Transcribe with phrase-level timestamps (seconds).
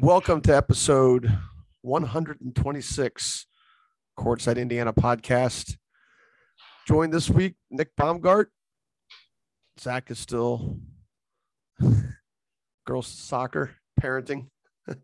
[0.00, 1.36] Welcome to episode
[1.82, 3.46] 126
[4.16, 5.76] Courtside Indiana podcast.
[6.86, 8.46] Joined this week, Nick Baumgart.
[9.80, 10.78] Zach is still
[12.86, 14.46] girls soccer parenting.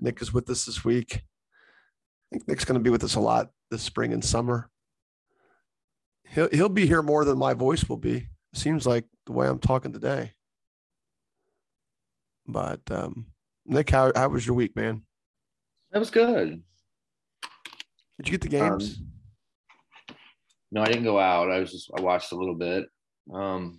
[0.00, 1.16] Nick is with us this week.
[1.16, 1.20] I
[2.30, 4.70] think Nick's going to be with us a lot this spring and summer.
[6.28, 8.28] He'll he'll be here more than my voice will be.
[8.54, 10.34] Seems like the way I'm talking today.
[12.46, 13.26] But um,
[13.66, 15.02] Nick, how how was your week, man?
[15.92, 16.62] That was good.
[18.18, 18.98] Did you get the games?
[18.98, 20.16] Um,
[20.70, 21.50] no, I didn't go out.
[21.50, 22.86] I was just I watched a little bit.
[23.32, 23.78] Um,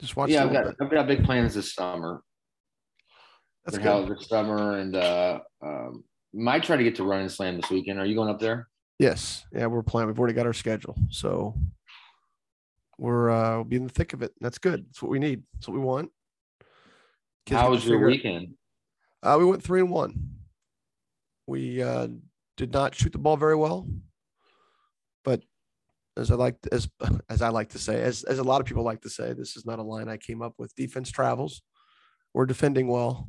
[0.00, 0.30] Just watch.
[0.30, 0.76] yeah, I've got bit.
[0.80, 2.22] I've got big plans this summer.
[3.64, 4.08] That's good.
[4.08, 7.98] this summer, and uh, um, might try to get to Run and Slam this weekend.
[8.00, 8.68] Are you going up there?
[8.98, 10.08] Yes, yeah, we're playing.
[10.08, 11.54] We've already got our schedule, so
[13.02, 14.32] we're uh, we'll be in the thick of it.
[14.40, 14.86] That's good.
[14.86, 15.42] That's what we need.
[15.54, 16.12] That's what we want.
[17.46, 18.54] Kids How was your weekend?
[19.24, 20.30] Uh, we went three and one.
[21.48, 22.06] We uh,
[22.56, 23.88] did not shoot the ball very well,
[25.24, 25.42] but
[26.16, 26.88] as I like as
[27.28, 29.56] as I like to say, as as a lot of people like to say, this
[29.56, 30.72] is not a line I came up with.
[30.76, 31.60] Defense travels.
[32.32, 33.28] We're defending well.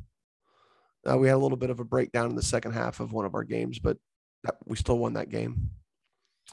[1.04, 3.26] Uh, we had a little bit of a breakdown in the second half of one
[3.26, 3.96] of our games, but
[4.44, 5.70] that, we still won that game.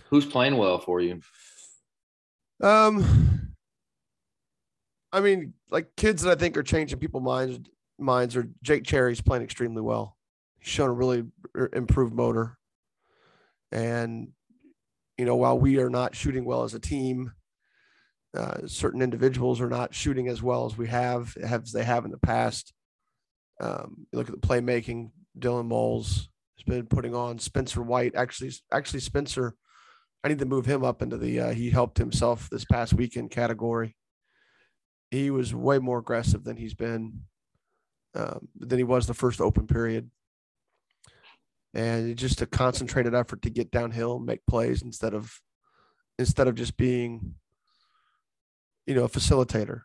[0.09, 1.21] Who's playing well for you?
[2.61, 3.53] Um,
[5.11, 7.59] I mean, like kids that I think are changing people's minds
[7.97, 10.17] minds are Jake Cherry's playing extremely well.
[10.59, 11.23] He's shown a really
[11.73, 12.57] improved motor,
[13.71, 14.29] and
[15.17, 17.31] you know, while we are not shooting well as a team,
[18.35, 22.11] uh, certain individuals are not shooting as well as we have as they have in
[22.11, 22.73] the past.
[23.59, 25.11] Um, you look at the playmaking.
[25.37, 27.39] Dylan Moles has been putting on.
[27.39, 29.55] Spencer White actually, actually Spencer.
[30.23, 31.39] I need to move him up into the.
[31.39, 33.95] Uh, he helped himself this past weekend category.
[35.09, 37.21] He was way more aggressive than he's been,
[38.15, 40.09] um, than he was the first open period.
[41.73, 45.41] And just a concentrated effort to get downhill, make plays instead of,
[46.19, 47.35] instead of just being,
[48.85, 49.81] you know, a facilitator.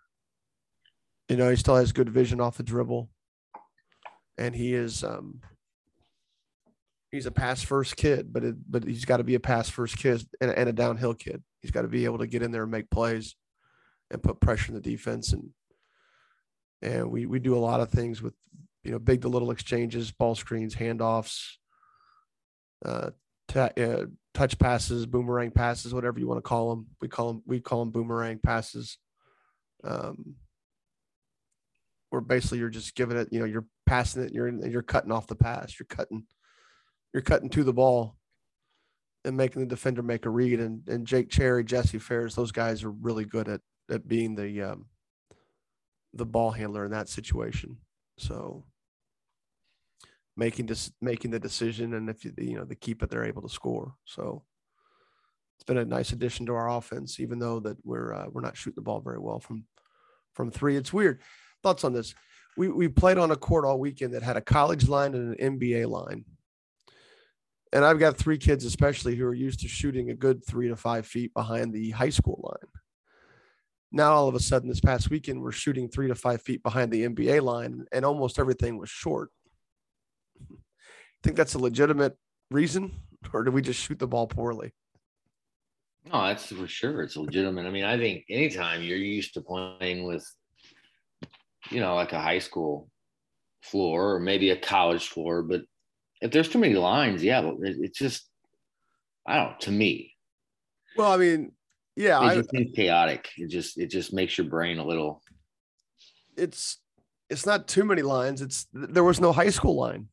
[1.28, 3.08] You know, he still has good vision off the dribble,
[4.36, 5.02] and he is.
[5.02, 5.40] Um,
[7.10, 9.96] he's a pass first kid, but it, but he's got to be a pass first
[9.98, 11.42] kid and, and a downhill kid.
[11.62, 13.36] He's got to be able to get in there and make plays
[14.10, 15.32] and put pressure in the defense.
[15.32, 15.50] And
[16.82, 18.34] and we we do a lot of things with
[18.84, 21.54] you know big to little exchanges, ball screens, handoffs,
[22.84, 23.10] uh,
[23.48, 26.86] ta- uh touch passes, boomerang passes, whatever you want to call them.
[27.00, 28.98] We call them we call them boomerang passes.
[29.84, 30.36] Um,
[32.10, 35.26] where basically you're just giving it, you know, you're passing it, you're you're cutting off
[35.26, 36.24] the pass, you're cutting
[37.16, 38.14] you're cutting to the ball
[39.24, 40.60] and making the defender make a read.
[40.60, 44.60] And and Jake Cherry, Jesse Ferris, those guys are really good at at being the
[44.60, 44.84] um,
[46.12, 47.78] the ball handler in that situation.
[48.18, 48.64] So
[50.36, 53.40] making this making the decision, and if you you know the keep it, they're able
[53.40, 53.94] to score.
[54.04, 54.44] So
[55.56, 58.58] it's been a nice addition to our offense, even though that we're uh, we're not
[58.58, 59.64] shooting the ball very well from
[60.34, 60.76] from three.
[60.76, 61.22] It's weird.
[61.62, 62.14] Thoughts on this?
[62.58, 65.58] We we played on a court all weekend that had a college line and an
[65.58, 66.26] NBA line
[67.72, 70.76] and I've got three kids, especially who are used to shooting a good three to
[70.76, 72.70] five feet behind the high school line.
[73.92, 76.90] Now, all of a sudden, this past weekend, we're shooting three to five feet behind
[76.92, 79.30] the NBA line, and almost everything was short.
[80.50, 80.56] I
[81.22, 82.16] think that's a legitimate
[82.50, 82.92] reason,
[83.32, 84.72] or did we just shoot the ball poorly?
[86.12, 87.02] No, that's for sure.
[87.02, 87.66] It's legitimate.
[87.66, 90.24] I mean, I think anytime you're used to playing with,
[91.70, 92.88] you know, like a high school
[93.62, 95.62] floor or maybe a college floor, but
[96.20, 98.28] if there's too many lines, yeah, but it, it's just,
[99.26, 99.60] I don't.
[99.60, 100.14] To me,
[100.96, 101.52] Well, I mean,
[101.96, 103.28] yeah, it I, just seems chaotic.
[103.36, 105.22] It just, it just makes your brain a little.
[106.36, 106.78] it's
[107.28, 108.40] it's not too many lines.
[108.40, 110.08] It's there was no high school line.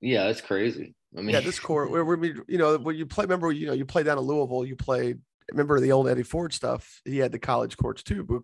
[0.00, 0.94] Yeah, it's crazy.
[1.16, 3.72] I mean, yeah, this court where we, you know, when you play, remember, you know,
[3.72, 7.00] you play down in Louisville, you played, remember the old Eddie Ford stuff.
[7.04, 8.42] He had the college courts too, but,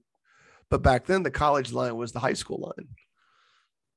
[0.70, 2.88] but back then the college line was the high school line.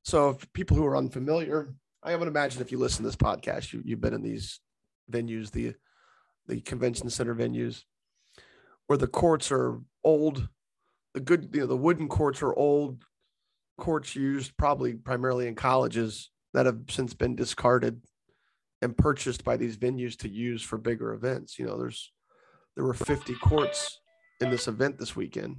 [0.04, 1.74] So if people who are unfamiliar,
[2.04, 4.60] I would imagine if you listen to this podcast, you, you've been in these
[5.12, 5.74] venues, the,
[6.48, 7.84] the convention center venues
[8.88, 10.50] where the courts are old,
[11.14, 13.04] the good, you know, the wooden courts are old
[13.78, 18.02] courts used probably primarily in colleges that have since been discarded
[18.82, 21.58] and purchased by these venues to use for bigger events.
[21.58, 22.12] You know, there's
[22.76, 24.00] there were 50 courts
[24.42, 25.58] in this event this weekend.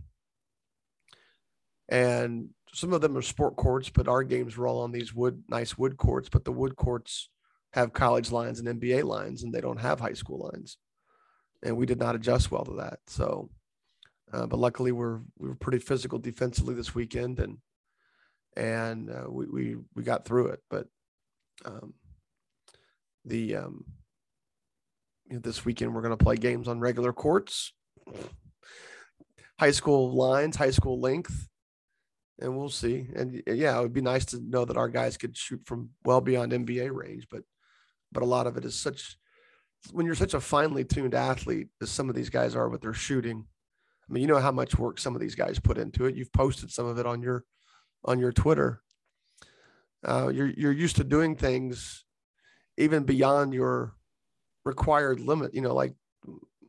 [1.89, 5.43] And some of them are sport courts, but our games were all on these wood,
[5.49, 6.29] nice wood courts.
[6.29, 7.29] But the wood courts
[7.73, 10.79] have college lines and NBA lines, and they don't have high school lines.
[11.63, 12.99] And we did not adjust well to that.
[13.07, 13.49] So
[14.35, 17.59] uh, but luckily we're we were pretty physical defensively this weekend, and
[18.57, 20.61] and uh, we we we got through it.
[20.69, 20.89] But
[21.65, 21.95] um,
[23.25, 23.85] the um,
[25.27, 27.73] you know, this weekend we're going to play games on regular courts,
[29.61, 31.49] high school lines, high school length,
[32.41, 33.09] and we'll see.
[33.15, 36.21] And yeah, it would be nice to know that our guys could shoot from well
[36.21, 37.43] beyond NBA range, but
[38.13, 39.17] but a lot of it is such
[39.93, 42.95] when you're such a finely tuned athlete as some of these guys are with their
[42.95, 43.45] shooting.
[44.09, 46.15] I mean, you know how much work some of these guys put into it.
[46.15, 47.45] You've posted some of it on your
[48.05, 48.81] on your Twitter.
[50.05, 52.05] Uh, you're you're used to doing things
[52.77, 53.95] even beyond your
[54.65, 55.55] required limit.
[55.55, 55.95] You know, like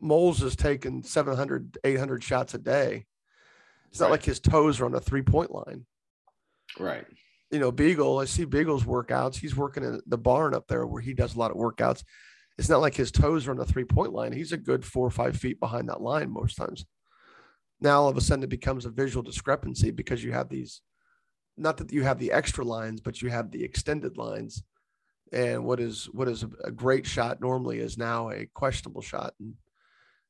[0.01, 3.06] Moles is taking 700, 800 shots a day.
[3.89, 4.13] It's not right.
[4.13, 5.85] like his toes are on a three point line.
[6.79, 7.05] Right.
[7.51, 9.35] You know, Beagle, I see Beagle's workouts.
[9.37, 12.03] He's working in the barn up there where he does a lot of workouts.
[12.57, 14.31] It's not like his toes are on the three point line.
[14.31, 16.85] He's a good four or five feet behind that line most times.
[17.81, 20.81] Now all of a sudden it becomes a visual discrepancy because you have these,
[21.57, 24.63] not that you have the extra lines, but you have the extended lines.
[25.33, 29.33] And what is what is a great shot normally is now a questionable shot.
[29.39, 29.55] And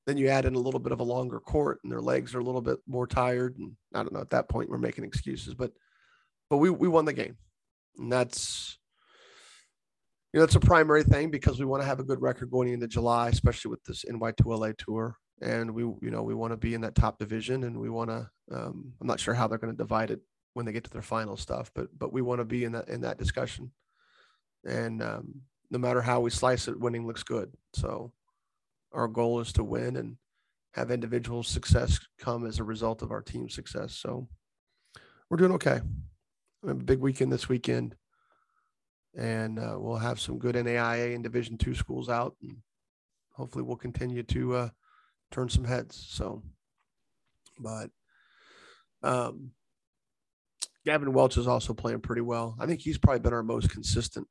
[0.05, 2.39] then you add in a little bit of a longer court and their legs are
[2.39, 3.57] a little bit more tired.
[3.57, 5.71] And I don't know, at that point we're making excuses, but
[6.49, 7.37] but we we won the game.
[7.97, 8.77] And that's
[10.35, 12.67] you know, that's a primary thing because we want to have a good record going
[12.67, 15.15] into July, especially with this NY2LA tour.
[15.41, 18.09] And we, you know, we want to be in that top division and we want
[18.09, 20.19] to, um, I'm not sure how they're going to divide it
[20.53, 22.89] when they get to their final stuff, but, but we want to be in that,
[22.89, 23.71] in that discussion.
[24.65, 25.35] And um,
[25.71, 27.53] no matter how we slice it, winning looks good.
[27.73, 28.11] So
[28.95, 30.17] our goal is to win and
[30.73, 33.95] have individual success come as a result of our team success.
[33.95, 34.27] So
[35.29, 35.81] we're doing okay.
[36.63, 37.95] We have a big weekend this weekend
[39.15, 42.57] and uh, we'll have some good NAIA and Division two schools out, and
[43.31, 44.69] hopefully we'll continue to uh,
[45.31, 46.05] turn some heads.
[46.09, 46.43] So,
[47.59, 47.89] but
[49.03, 49.51] um,
[50.85, 52.55] Gavin Welch is also playing pretty well.
[52.59, 54.27] I think he's probably been our most consistent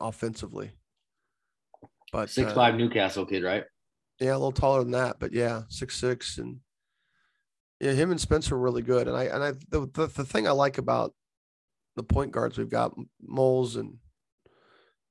[0.00, 0.72] offensively.
[2.12, 3.64] But six uh, five Newcastle kid, right?
[4.18, 6.58] Yeah, a little taller than that, but yeah, six six, and
[7.80, 9.08] yeah, him and Spencer are really good.
[9.08, 11.14] And I and I the, the, the thing I like about
[11.96, 13.98] the point guards we've got Moles and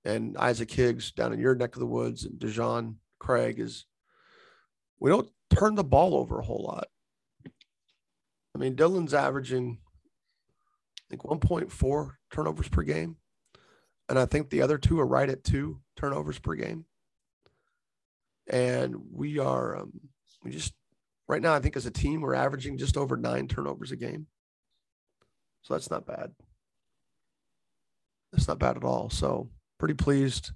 [0.06, 3.86] and Isaac Higgs down in your neck of the woods and Dejon Craig is
[5.00, 6.88] we don't turn the ball over a whole lot.
[8.56, 9.80] I mean, Dylan's averaging
[11.10, 13.18] I think 1.4 turnovers per game.
[14.08, 16.86] And I think the other two are right at two turnovers per game.
[18.50, 19.92] And we are um,
[20.44, 20.74] we just
[21.28, 24.28] right now I think as a team we're averaging just over nine turnovers a game.
[25.62, 26.32] So that's not bad.
[28.32, 29.10] That's not bad at all.
[29.10, 30.52] So pretty pleased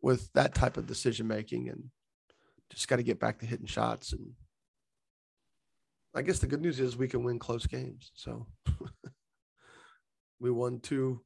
[0.00, 1.84] with that type of decision making and
[2.70, 4.12] just got to get back to hitting shots.
[4.12, 4.32] And
[6.14, 8.10] I guess the good news is we can win close games.
[8.14, 8.46] So
[10.40, 11.22] we won two,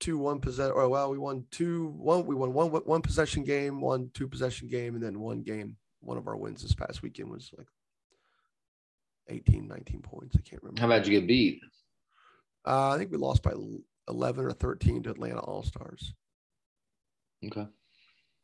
[0.00, 0.72] two one possession.
[0.72, 2.26] Or well, we won two one.
[2.26, 5.76] We won one one possession game, one two possession game, and then one game.
[6.00, 7.66] One of our wins this past weekend was like
[9.28, 10.36] 18, 19 points.
[10.36, 10.80] I can't remember.
[10.80, 11.62] How about you get beat?
[12.66, 13.52] Uh, I think we lost by
[14.08, 16.12] 11 or 13 to Atlanta All Stars.
[17.46, 17.66] Okay.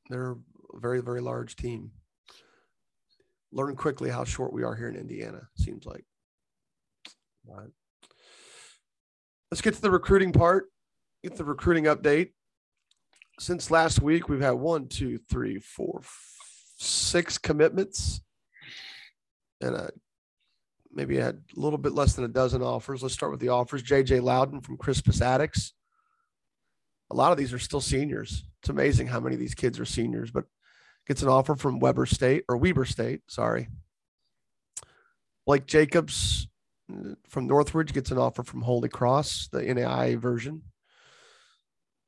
[0.08, 0.36] They're a
[0.74, 1.90] very, very large team.
[3.52, 6.04] Learn quickly how short we are here in Indiana, seems like.
[7.44, 7.68] But
[9.50, 10.66] let's get to the recruiting part,
[11.22, 12.30] get the recruiting update.
[13.38, 16.02] Since last week, we've had one, two, three, four,
[16.76, 18.20] six commitments
[19.60, 19.90] and a
[20.92, 23.02] maybe had a little bit less than a dozen offers.
[23.02, 23.82] Let's start with the offers.
[23.82, 25.72] JJ Loudon from Crispus Attucks.
[27.10, 28.44] A lot of these are still seniors.
[28.60, 30.44] It's amazing how many of these kids are seniors, but
[31.06, 33.68] gets an offer from Weber State or Weber State, sorry.
[35.46, 36.48] Blake Jacobs
[36.92, 40.62] uh, from Northridge gets an offer from Holy Cross, the NAI version.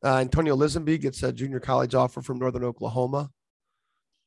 [0.04, 3.30] Uh, Antonio Lisenby gets a junior college offer from Northern Oklahoma.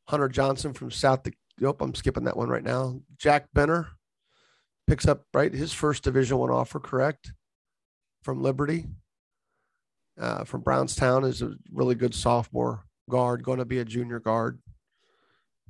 [0.07, 1.27] Hunter Johnson from South.
[1.59, 2.99] Nope, I'm skipping that one right now.
[3.17, 3.87] Jack Benner
[4.87, 7.33] picks up right his first Division One offer, correct,
[8.23, 8.85] from Liberty.
[10.17, 14.59] Uh, from Brownstown is a really good sophomore guard, going to be a junior guard,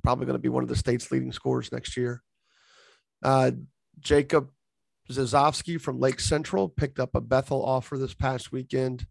[0.04, 2.22] probably going to be one of the state's leading scorers next year.
[3.24, 3.50] Uh,
[3.98, 4.50] Jacob
[5.10, 9.06] Zazovsky from Lake Central picked up a Bethel offer this past weekend.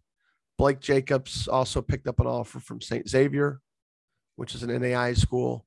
[0.58, 3.08] Blake Jacobs also picked up an offer from St.
[3.08, 3.60] Xavier,
[4.36, 5.66] which is an NAI school.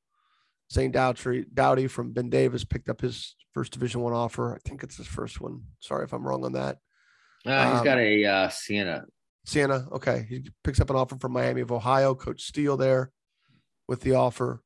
[0.69, 0.93] St.
[0.93, 4.55] Dowdy, Dowdy from Ben Davis picked up his first Division One offer.
[4.55, 5.63] I think it's his first one.
[5.79, 6.77] Sorry if I'm wrong on that.
[7.45, 9.05] Uh, he's um, got a uh, Siena.
[9.45, 10.25] Siena, okay.
[10.29, 12.13] He picks up an offer from Miami of Ohio.
[12.13, 13.11] Coach Steele there
[13.87, 14.61] with the offer.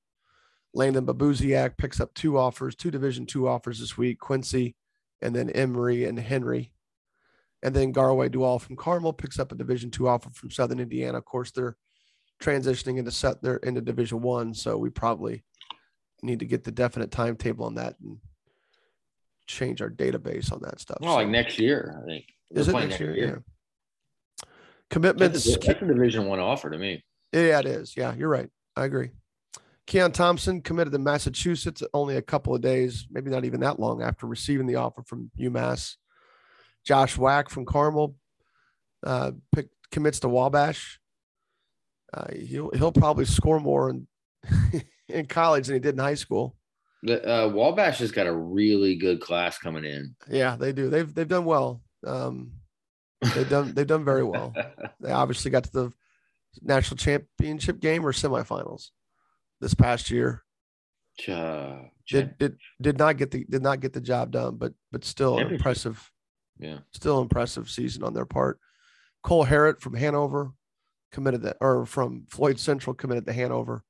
[0.73, 4.19] Landon Babuziak picks up two offers, two Division two offers this week.
[4.19, 4.75] Quincy,
[5.21, 6.73] and then Emory and Henry,
[7.63, 11.17] and then Garway Dual from Carmel picks up a Division two offer from Southern Indiana.
[11.17, 11.77] Of course, they're
[12.41, 15.43] transitioning into set their into Division one, so we probably
[16.21, 18.17] need to get the definite timetable on that and
[19.47, 20.97] change our database on that stuff.
[21.01, 22.25] Well, so, like next year, I think.
[22.51, 23.15] Is it next year?
[23.15, 23.43] year?
[24.39, 24.45] Yeah.
[24.89, 25.45] Commitments.
[25.45, 27.03] That's a, that's a Division one offer to me.
[27.31, 27.95] Yeah, it is.
[27.97, 28.49] Yeah, you're right.
[28.75, 29.11] I agree.
[29.87, 34.01] Keon Thompson committed to Massachusetts only a couple of days, maybe not even that long
[34.01, 35.95] after receiving the offer from UMass.
[36.83, 38.15] Josh Wack from Carmel
[39.03, 40.99] uh, pick, commits to Wabash.
[42.13, 44.07] Uh, he'll he'll probably score more in
[45.09, 46.55] in college than he did in high school.
[47.03, 50.15] The uh, Wabash has got a really good class coming in.
[50.29, 50.89] Yeah, they do.
[50.89, 51.81] They've they've done well.
[52.05, 52.53] Um,
[53.35, 54.53] they've done they've done very well.
[54.99, 55.91] they obviously got to the
[56.61, 58.89] national championship game or semifinals
[59.59, 60.43] this past year.
[61.27, 65.03] Uh, did, did did not get the did not get the job done, but but
[65.03, 66.11] still impressive.
[66.63, 68.57] Yeah, still impressive season on their part.
[69.21, 70.53] Cole Harrod from Hanover
[71.11, 73.83] committed that, or from Floyd Central committed to Hanover.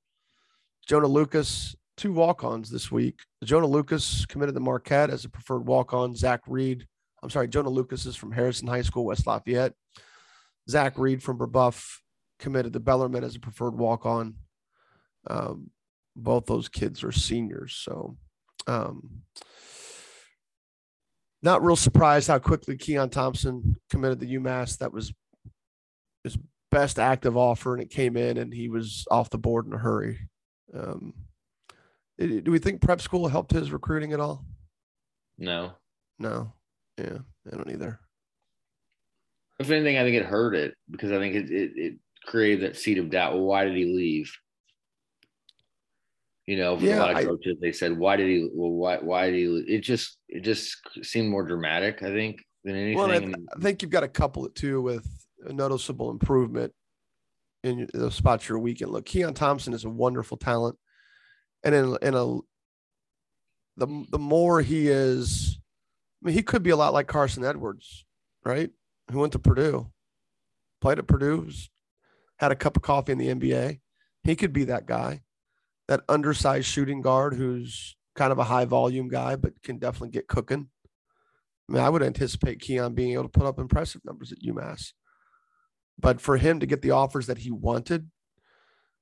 [0.87, 3.19] Jonah Lucas, two walk-ons this week.
[3.43, 6.15] Jonah Lucas committed to Marquette as a preferred walk-on.
[6.15, 6.87] Zach Reed,
[7.21, 9.73] I'm sorry, Jonah Lucas is from Harrison High School, West Lafayette.
[10.67, 11.99] Zach Reed from Brebeuf
[12.39, 14.33] committed to Bellarmine as a preferred walk-on.
[15.27, 15.69] Um,
[16.15, 18.17] both those kids are seniors, so
[18.65, 19.21] um,
[21.43, 24.77] not real surprised how quickly Keon Thompson committed to UMass.
[24.77, 25.13] That was
[26.23, 26.38] his
[26.71, 29.77] best active offer, and it came in, and he was off the board in a
[29.77, 30.17] hurry.
[30.73, 31.13] Um,
[32.17, 34.45] do we think prep school helped his recruiting at all?
[35.38, 35.73] No.
[36.17, 36.53] No.
[36.97, 37.17] Yeah,
[37.51, 38.00] I don't either.
[39.59, 41.93] If anything, I think it hurt it because I think it, it, it
[42.25, 43.33] created that seed of doubt.
[43.33, 44.31] Well, why did he leave?
[46.45, 48.50] You know, yeah, a lot of I, coaches, they said, "Why did he?
[48.53, 48.97] Well, why?
[48.97, 52.03] Why did he?" It just, it just seemed more dramatic.
[52.03, 52.97] I think than anything.
[52.97, 55.07] Well, I, th- I think you've got to couple it too with
[55.45, 56.73] a noticeable improvement
[57.63, 58.89] in the spots you're weak in.
[58.89, 60.77] Look, Keon Thompson is a wonderful talent,
[61.63, 62.39] and in in a
[63.77, 65.57] the the more he is,
[66.21, 68.05] I mean, he could be a lot like Carson Edwards,
[68.45, 68.69] right?
[69.12, 69.91] Who went to Purdue,
[70.81, 71.50] played at Purdue,
[72.38, 73.79] had a cup of coffee in the NBA.
[74.23, 75.21] He could be that guy,
[75.87, 80.27] that undersized shooting guard who's kind of a high volume guy, but can definitely get
[80.27, 80.69] cooking.
[81.69, 84.91] I mean, I would anticipate Keon being able to put up impressive numbers at UMass.
[85.99, 88.09] But for him to get the offers that he wanted,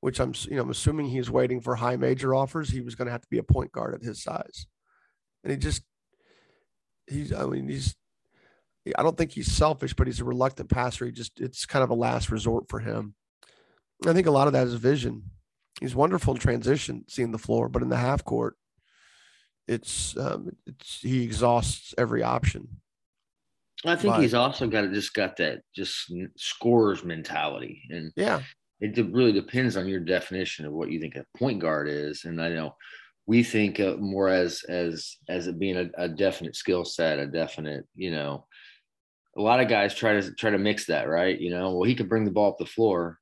[0.02, 3.06] which I'm you know I'm assuming he's waiting for high major offers, he was going
[3.06, 4.68] to have to be a point guard at his size,
[5.44, 5.84] and he just
[7.08, 7.96] he's I mean he's
[8.98, 11.06] I don't think he's selfish, but he's a reluctant passer.
[11.06, 13.16] He just it's kind of a last resort for him.
[14.06, 15.24] I think a lot of that is vision.
[15.80, 18.56] He's wonderful in transition, seeing the floor, but in the half court,
[19.68, 22.68] it's um, it's he exhausts every option.
[23.86, 28.42] I think but, he's also got just got that just scorers mentality, and yeah,
[28.82, 32.26] it really depends on your definition of what you think a point guard is.
[32.26, 32.76] And I know
[33.28, 37.28] we think of more as as as it being a, a definite skill set, a
[37.28, 38.46] definite, you know,
[39.38, 41.40] a lot of guys try to try to mix that, right?
[41.40, 43.20] You know, well, he could bring the ball up the floor.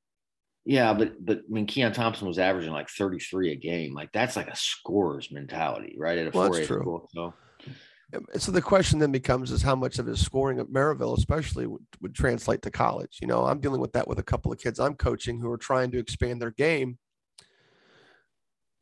[0.70, 3.96] Yeah, but but I mean, Keon Thompson was averaging like 33 a game.
[3.96, 6.20] Like that's like a scorer's mentality, right?
[6.20, 7.10] At a well, 4A school.
[7.12, 7.34] So
[8.16, 11.66] um, so the question then becomes is how much of his scoring at Maryville, especially,
[11.66, 13.18] would, would translate to college.
[13.20, 15.58] You know, I'm dealing with that with a couple of kids I'm coaching who are
[15.58, 17.00] trying to expand their game.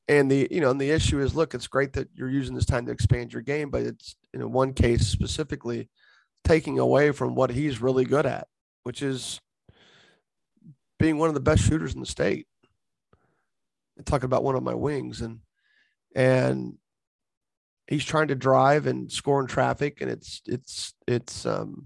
[0.10, 2.66] And the you know, and the issue is, look, it's great that you're using this
[2.66, 5.90] time to expand your game, but it's in one case specifically
[6.44, 8.50] taking away from what he's really good at,
[8.84, 9.40] which is
[11.00, 12.48] being one of the best shooters in the state.
[13.98, 15.40] And talking about one of my wings and
[16.16, 16.78] and
[17.88, 21.86] he's trying to drive and score in traffic, and it's it's it's um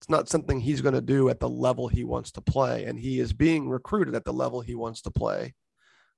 [0.00, 2.98] it's not something he's going to do at the level he wants to play, and
[2.98, 5.54] he is being recruited at the level he wants to play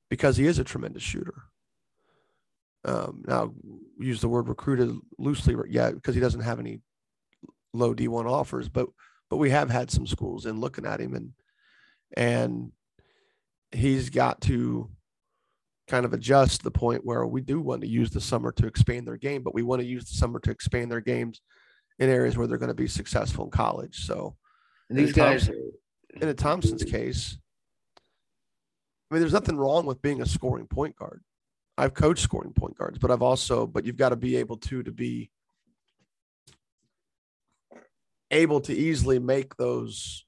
[0.08, 1.44] because he is a tremendous shooter.
[2.84, 3.54] Um, now,
[3.98, 6.80] use the word recruited loosely, yeah, because he doesn't have any
[7.72, 8.88] low D1 offers, but
[9.30, 11.32] but we have had some schools in looking at him and
[12.16, 12.72] and
[13.70, 14.90] he's got to
[15.88, 19.06] kind of adjust the point where we do want to use the summer to expand
[19.06, 21.40] their game, but we want to use the summer to expand their games
[21.98, 24.06] in areas where they're going to be successful in college.
[24.06, 24.36] So
[24.88, 25.72] and these in guys, Thompson,
[26.20, 27.38] in a Thompson's case,
[29.10, 31.22] I mean, there's nothing wrong with being a scoring point guard.
[31.76, 34.82] I've coached scoring point guards, but I've also, but you've got to be able to
[34.82, 35.30] to be
[38.30, 40.24] able to easily make those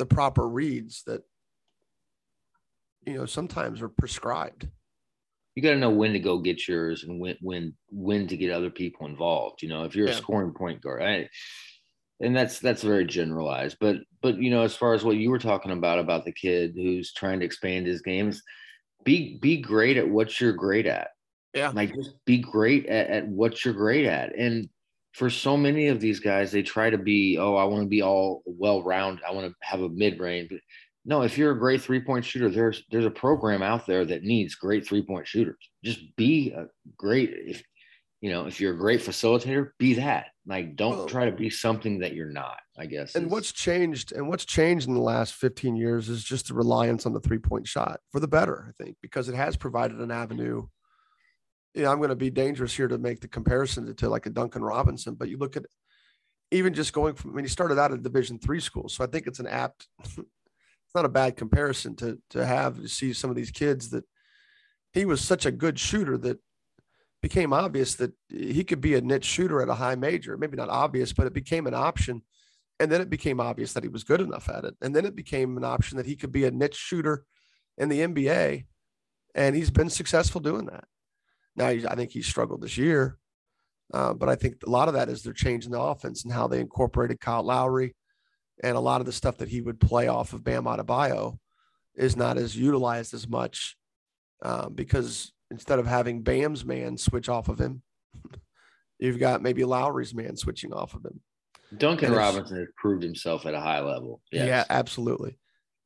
[0.00, 1.20] the proper reads that
[3.06, 4.66] you know sometimes are prescribed
[5.54, 8.50] you got to know when to go get yours and when when when to get
[8.50, 9.62] other people involved.
[9.62, 10.14] You know, if you're yeah.
[10.14, 11.28] a scoring point guard, I,
[12.20, 13.76] and that's that's very generalized.
[13.78, 16.72] But but you know, as far as what you were talking about about the kid
[16.74, 18.42] who's trying to expand his games,
[19.04, 21.08] be be great at what you're great at.
[21.52, 24.34] Yeah, like just be great at, at what you're great at.
[24.38, 24.68] And
[25.12, 28.02] for so many of these guys, they try to be, oh, I want to be
[28.02, 29.20] all well round.
[29.26, 30.52] I want to have a mid range.
[31.04, 34.22] No, if you're a great three point shooter, there's there's a program out there that
[34.22, 35.56] needs great three point shooters.
[35.82, 37.62] Just be a great if
[38.20, 40.26] you know if you're a great facilitator, be that.
[40.46, 42.58] Like don't well, try to be something that you're not.
[42.78, 43.14] I guess.
[43.14, 47.04] And what's changed and what's changed in the last 15 years is just the reliance
[47.04, 50.10] on the three point shot for the better, I think, because it has provided an
[50.10, 50.66] avenue.
[51.74, 54.26] You know, I'm going to be dangerous here to make the comparison to, to like
[54.26, 55.64] a Duncan Robinson, but you look at
[56.50, 59.06] even just going from I mean, he started out at Division three school, so I
[59.06, 63.30] think it's an apt it's not a bad comparison to to have to see some
[63.30, 64.04] of these kids that
[64.92, 66.40] he was such a good shooter that
[67.22, 70.36] became obvious that he could be a niche shooter at a high major.
[70.36, 72.22] Maybe not obvious, but it became an option.
[72.78, 74.74] And then it became obvious that he was good enough at it.
[74.80, 77.24] And then it became an option that he could be a niche shooter
[77.76, 78.64] in the NBA.
[79.34, 80.84] And he's been successful doing that.
[81.60, 83.18] Now, I think he struggled this year.
[83.92, 86.46] Uh, but I think a lot of that is they're changing the offense and how
[86.46, 87.94] they incorporated Kyle Lowry
[88.62, 91.38] and a lot of the stuff that he would play off of Bam Adebayo
[91.96, 93.76] is not as utilized as much
[94.42, 97.82] um, because instead of having Bam's man switch off of him,
[98.98, 101.20] you've got maybe Lowry's man switching off of him.
[101.76, 104.20] Duncan Robinson has proved himself at a high level.
[104.32, 104.46] Yes.
[104.46, 105.38] Yeah, absolutely.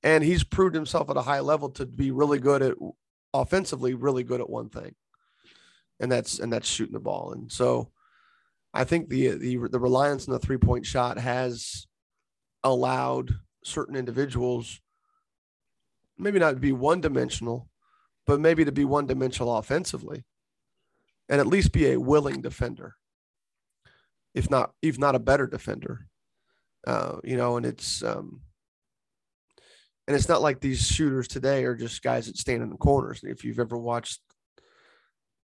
[0.02, 2.74] And he's proved himself at a high level to be really good at
[3.32, 4.94] offensively, really good at one thing.
[6.00, 7.32] And that's and that's shooting the ball.
[7.32, 7.90] And so
[8.72, 11.86] I think the the the reliance on the three point shot has
[12.62, 13.30] allowed
[13.62, 14.80] certain individuals
[16.18, 17.68] maybe not to be one dimensional,
[18.26, 20.24] but maybe to be one dimensional offensively
[21.28, 22.94] and at least be a willing defender,
[24.34, 26.06] if not, if not a better defender.
[26.86, 28.42] Uh, you know, and it's, um,
[30.06, 33.20] and it's not like these shooters today are just guys that stand in the corners.
[33.22, 34.20] If you've ever watched,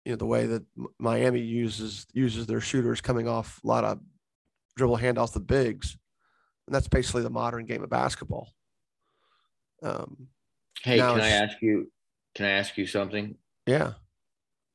[0.05, 0.63] you know, the way that
[0.99, 3.99] Miami uses uses their shooters coming off a lot of
[4.77, 5.97] dribble handoffs to bigs,
[6.67, 8.53] and that's basically the modern game of basketball.
[9.81, 10.27] Um,
[10.83, 11.91] hey, can I ask you?
[12.35, 13.35] Can I ask you something?
[13.65, 13.93] Yeah,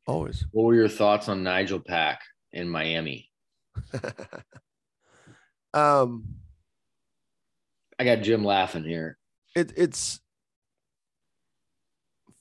[0.06, 0.44] always.
[0.50, 3.30] What were your thoughts on Nigel Pack in Miami?
[5.72, 6.24] um,
[8.00, 9.16] I got Jim laughing here.
[9.54, 10.20] It, it's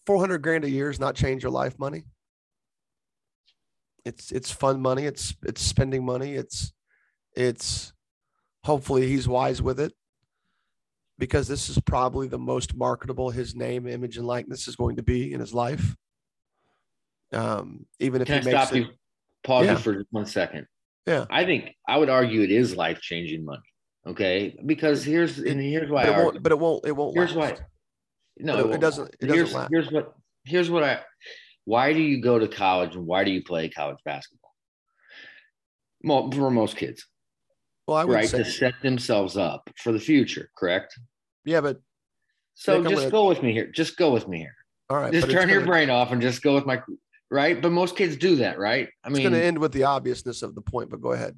[0.07, 2.05] four hundred grand a year is not change your life money.
[4.05, 5.05] It's it's fun money.
[5.05, 6.35] It's it's spending money.
[6.35, 6.73] It's
[7.35, 7.93] it's
[8.63, 9.93] hopefully he's wise with it
[11.17, 15.03] because this is probably the most marketable his name, image, and likeness is going to
[15.03, 15.95] be in his life.
[17.31, 18.87] Um, even if Can he I makes stop it, you,
[19.43, 19.73] pause yeah.
[19.73, 20.65] you for one second.
[21.05, 23.61] Yeah, I think I would argue it is life changing money.
[24.07, 26.05] Okay, because here's and here's why.
[26.05, 26.85] But it, won't, but it won't.
[26.85, 27.15] It won't.
[27.15, 27.59] Here's last.
[27.59, 27.65] why.
[28.37, 29.15] No, it, it, doesn't.
[29.19, 29.69] It doesn't here's, last.
[29.71, 30.13] here's what.
[30.45, 30.99] Here's what I.
[31.65, 34.53] Why do you go to college and why do you play college basketball?
[36.03, 37.05] Well, for most kids,
[37.87, 40.49] well, I would right say, to set themselves up for the future.
[40.55, 40.97] Correct.
[41.43, 41.81] Yeah, but
[42.59, 43.67] so just gonna, go with me here.
[43.67, 44.55] Just go with me here.
[44.89, 45.13] All right.
[45.13, 46.81] Just turn your gonna, brain off and just go with my
[47.31, 47.61] right.
[47.61, 48.89] But most kids do that, right?
[49.03, 50.89] I mean, it's going to end with the obviousness of the point.
[50.89, 51.37] But go ahead.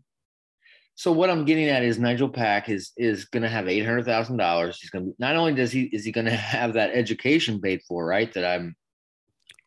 [0.95, 4.05] So what I'm getting at is Nigel Pack is is going to have eight hundred
[4.05, 4.79] thousand dollars.
[4.79, 7.81] He's going to not only does he is he going to have that education paid
[7.87, 8.33] for, right?
[8.33, 8.75] That I'm.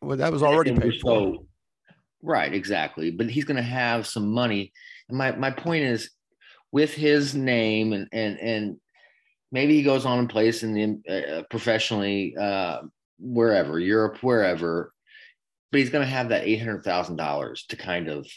[0.05, 1.37] Well, that was already paid so, for.
[2.21, 3.11] Right, exactly.
[3.11, 4.71] But he's going to have some money.
[5.09, 6.11] And my my point is,
[6.71, 8.77] with his name and and and
[9.51, 12.81] maybe he goes on and plays in the uh, professionally uh,
[13.19, 14.91] wherever Europe, wherever.
[15.71, 18.27] But he's going to have that eight hundred thousand dollars to kind of.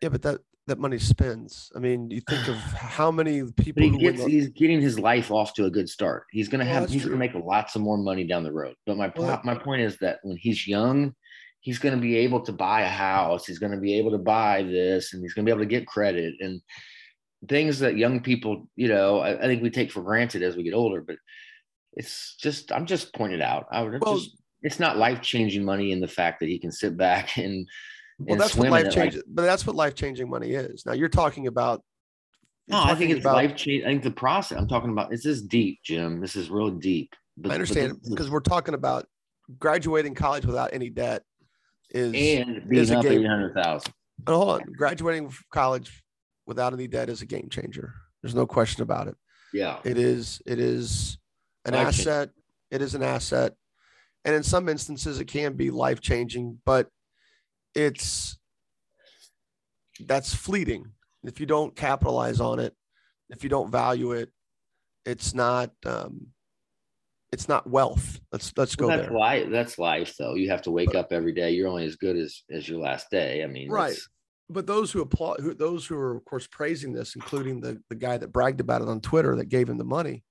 [0.00, 1.72] Yeah, but that that money spends.
[1.74, 5.30] I mean, you think of how many people But he gets, he's getting his life
[5.30, 6.24] off to a good start.
[6.30, 8.52] He's going to well, have he's going to make lots of more money down the
[8.52, 8.74] road.
[8.86, 11.14] But my well, my point is that when he's young,
[11.60, 13.46] he's going to be able to buy a house.
[13.46, 15.70] He's going to be able to buy this, and he's going to be able to
[15.70, 16.60] get credit and
[17.48, 20.62] things that young people, you know, I, I, think we take for granted as we
[20.62, 21.16] get older, but
[21.94, 23.66] it's just, I'm just pointed out.
[23.72, 26.70] I would well, just, it's not life changing money in the fact that he can
[26.70, 27.66] sit back and,
[28.20, 30.84] well, that's what life changing, but that's what life changing money is.
[30.86, 31.82] Now you're talking about.
[32.66, 33.84] You're no, talking I think it's about, life change.
[33.84, 36.20] I think the process I'm talking about This is this deep, Jim.
[36.20, 37.14] This is real deep.
[37.36, 39.06] But, I understand because we're talking about
[39.58, 41.22] graduating college without any debt
[41.90, 43.92] is and being is up eight hundred thousand.
[44.28, 46.02] Hold on, graduating college
[46.46, 47.94] without any debt is a game changer.
[48.22, 49.16] There's no question about it.
[49.52, 49.78] Yeah.
[49.84, 51.18] It is it is
[51.64, 52.30] an life asset.
[52.70, 53.54] It is an asset.
[54.24, 56.88] And in some instances it can be life changing, but
[57.74, 58.38] it's
[60.06, 60.86] that's fleeting.
[61.24, 62.74] If you don't capitalize on it,
[63.28, 64.30] if you don't value it,
[65.04, 66.28] it's not um,
[67.32, 68.20] it's not wealth.
[68.32, 69.18] Let's let's go Well, that's there.
[69.18, 69.48] life.
[69.50, 70.34] That's life, though.
[70.34, 71.52] You have to wake up every day.
[71.52, 73.42] You're only as good as as your last day.
[73.44, 73.96] I mean, Right.
[74.52, 77.94] But those who applaud, who, those who are of course praising this, including the the
[77.94, 80.24] guy that bragged about it on Twitter that gave him the money,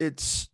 [0.00, 0.48] it's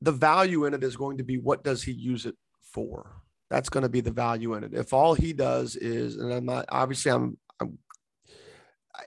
[0.00, 3.22] the value in it is going to be what does he use it for?
[3.52, 4.72] That's going to be the value in it.
[4.72, 7.76] If all he does is, and I'm not obviously I'm, I'm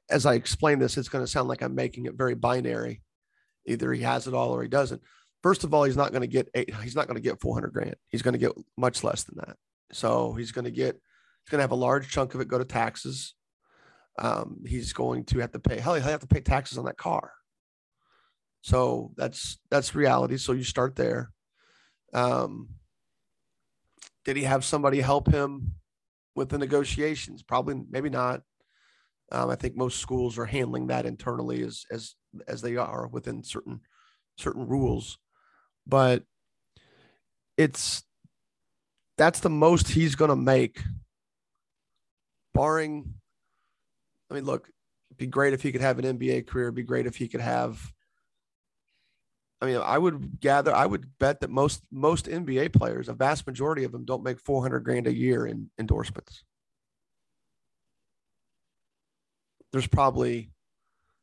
[0.07, 3.01] as I explain this, it's going to sound like I'm making it very binary.
[3.65, 5.01] Either he has it all or he doesn't.
[5.41, 7.73] First of all, he's not going to get eight, he's not going to get 400
[7.73, 7.95] grand.
[8.09, 9.57] He's going to get much less than that.
[9.91, 12.59] So he's going to get, he's going to have a large chunk of it go
[12.59, 13.33] to taxes.
[14.19, 16.97] Um, he's going to have to pay, hell, he'll have to pay taxes on that
[16.97, 17.31] car.
[18.61, 20.37] So that's, that's reality.
[20.37, 21.31] So you start there.
[22.13, 22.69] Um,
[24.25, 25.75] did he have somebody help him
[26.35, 27.43] with the negotiations?
[27.43, 28.41] Probably, maybe not.
[29.31, 32.15] Um, I think most schools are handling that internally as as
[32.47, 33.79] as they are within certain
[34.37, 35.17] certain rules,
[35.87, 36.23] but
[37.57, 38.03] it's
[39.17, 40.81] that's the most he's going to make,
[42.53, 43.13] barring.
[44.29, 44.69] I mean, look,
[45.09, 46.65] it'd be great if he could have an NBA career.
[46.65, 47.79] It'd be great if he could have.
[49.61, 53.47] I mean, I would gather, I would bet that most most NBA players, a vast
[53.47, 56.43] majority of them, don't make four hundred grand a year in endorsements.
[59.71, 60.51] There's probably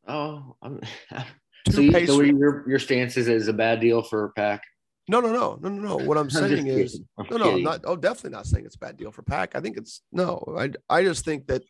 [0.08, 0.80] oh, I'm,
[1.70, 4.62] so, you, your your stance is is a bad deal for Pack.
[5.08, 6.04] No, no, no, no, no, no.
[6.04, 7.00] What I'm just saying is.
[7.18, 7.64] I'm no, no, I'm kidding.
[7.64, 7.80] not.
[7.84, 9.54] Oh, definitely not saying it's a bad deal for Pack.
[9.54, 10.56] I think it's no.
[10.58, 11.62] I, I just think that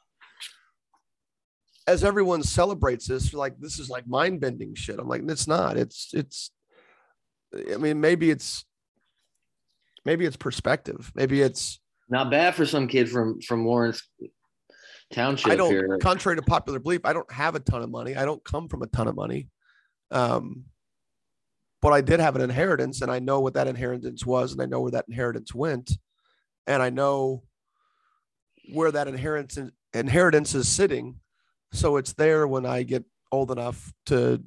[1.87, 4.99] as everyone celebrates this, like this is like mind bending shit.
[4.99, 5.77] I'm like, it's not.
[5.77, 6.51] It's, it's.
[7.73, 8.65] I mean, maybe it's,
[10.05, 11.13] maybe it's perspective.
[11.15, 11.81] Maybe it's.
[12.09, 14.03] Not bad for some kid from from Lawrence
[15.13, 15.71] Township I don't.
[15.71, 15.99] here.
[15.99, 18.17] Contrary to popular belief, I don't have a ton of money.
[18.17, 19.49] I don't come from a ton of money.
[20.11, 20.65] Um,
[21.81, 24.67] but I did have an inheritance, and I know what that inheritance was, and I
[24.67, 25.93] know where that inheritance went,
[26.67, 27.43] and I know
[28.73, 29.59] where that inheritance
[29.93, 31.17] inheritance is sitting.
[31.73, 34.43] So it's there when I get old enough to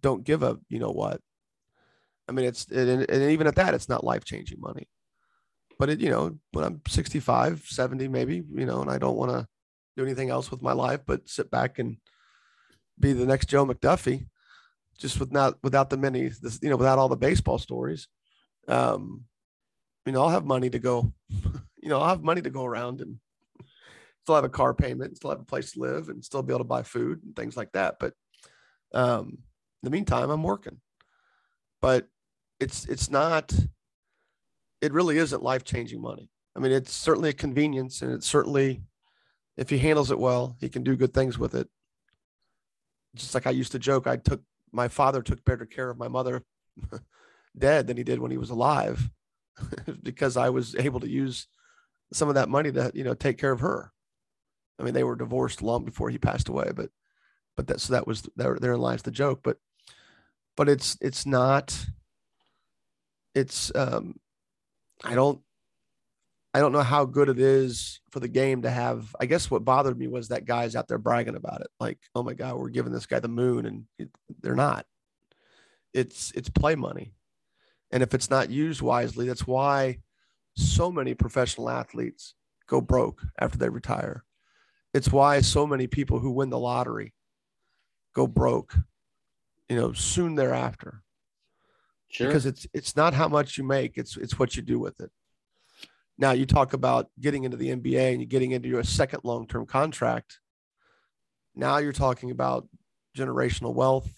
[0.00, 1.20] don't give a you know what.
[2.28, 4.88] I mean, it's and, and even at that, it's not life changing money.
[5.78, 9.30] But it, you know, when I'm 65, 70, maybe, you know, and I don't want
[9.30, 9.46] to
[9.96, 11.98] do anything else with my life but sit back and
[12.98, 14.26] be the next Joe McDuffie,
[14.98, 18.08] just without without the many, this, you know, without all the baseball stories.
[18.68, 19.24] Um,
[20.06, 21.12] you know, I'll have money to go,
[21.82, 23.18] you know, I'll have money to go around and
[24.26, 26.58] still have a car payment, still have a place to live, and still be able
[26.58, 27.94] to buy food and things like that.
[28.00, 28.12] But
[28.92, 29.38] um, in
[29.84, 30.80] the meantime, I'm working.
[31.80, 32.08] But
[32.58, 33.54] it's it's not.
[34.80, 36.28] It really isn't life changing money.
[36.56, 38.82] I mean, it's certainly a convenience, and it's certainly
[39.56, 41.68] if he handles it well, he can do good things with it.
[43.14, 46.08] Just like I used to joke, I took my father took better care of my
[46.08, 46.42] mother
[47.56, 49.08] dead than he did when he was alive
[50.02, 51.46] because I was able to use
[52.12, 53.92] some of that money to, you know, take care of her.
[54.78, 56.90] I mean, they were divorced long before he passed away, but
[57.56, 59.40] but that so that was there therein lies the joke.
[59.42, 59.58] But
[60.56, 61.86] but it's it's not
[63.34, 64.18] it's um
[65.04, 65.40] I don't
[66.56, 69.14] I don't know how good it is for the game to have.
[69.20, 72.22] I guess what bothered me was that guys out there bragging about it, like, "Oh
[72.22, 74.08] my God, we're giving this guy the moon," and it,
[74.40, 74.86] they're not.
[75.92, 77.12] It's it's play money,
[77.90, 79.98] and if it's not used wisely, that's why
[80.56, 82.34] so many professional athletes
[82.66, 84.24] go broke after they retire.
[84.96, 87.12] It's why so many people who win the lottery
[88.14, 88.74] go broke,
[89.68, 91.02] you know, soon thereafter.
[92.08, 92.28] Sure.
[92.28, 95.10] because it's it's not how much you make it's it's what you do with it.
[96.16, 99.66] Now you talk about getting into the nba and you're getting into your second long-term
[99.66, 100.38] contract.
[101.54, 102.68] Now you're talking about
[103.16, 104.08] generational wealth.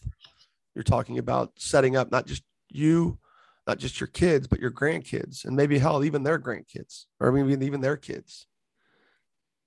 [0.74, 3.18] You're talking about setting up not just you
[3.66, 7.66] not just your kids but your grandkids and maybe hell even their grandkids or maybe
[7.66, 8.47] even their kids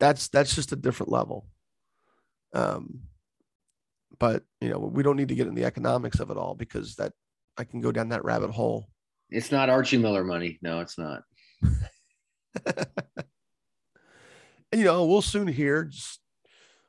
[0.01, 1.47] that's that's just a different level
[2.53, 3.01] um
[4.19, 6.95] but you know we don't need to get in the economics of it all because
[6.95, 7.13] that
[7.57, 8.89] I can go down that rabbit hole.
[9.29, 10.57] it's not Archie Miller money.
[10.61, 11.23] No, it's not.
[11.61, 11.75] And
[14.79, 16.19] you know, we'll soon hear just,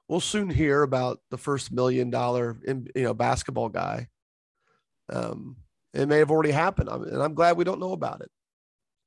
[0.09, 4.09] we'll soon hear about the first million dollar in, you know basketball guy.
[5.13, 5.57] Um,
[5.93, 8.31] it may have already happened, I'm, and I'm glad we don't know about it.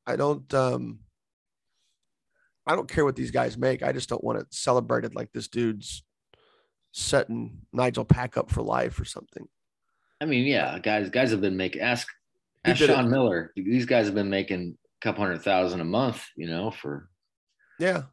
[0.06, 1.00] I don't um,
[2.68, 3.84] I don't care what these guys make.
[3.84, 6.04] I just don't want it celebrated like this dude's
[6.92, 9.48] setting Nigel Pack up for life or something.
[10.22, 12.08] I mean, yeah, guys, guys have been making ask
[12.64, 12.94] ask did it.
[12.94, 13.52] Sean Miller.
[13.56, 17.10] These guys have been making a couple hundred thousand a month, you know, for
[17.80, 18.04] Yeah.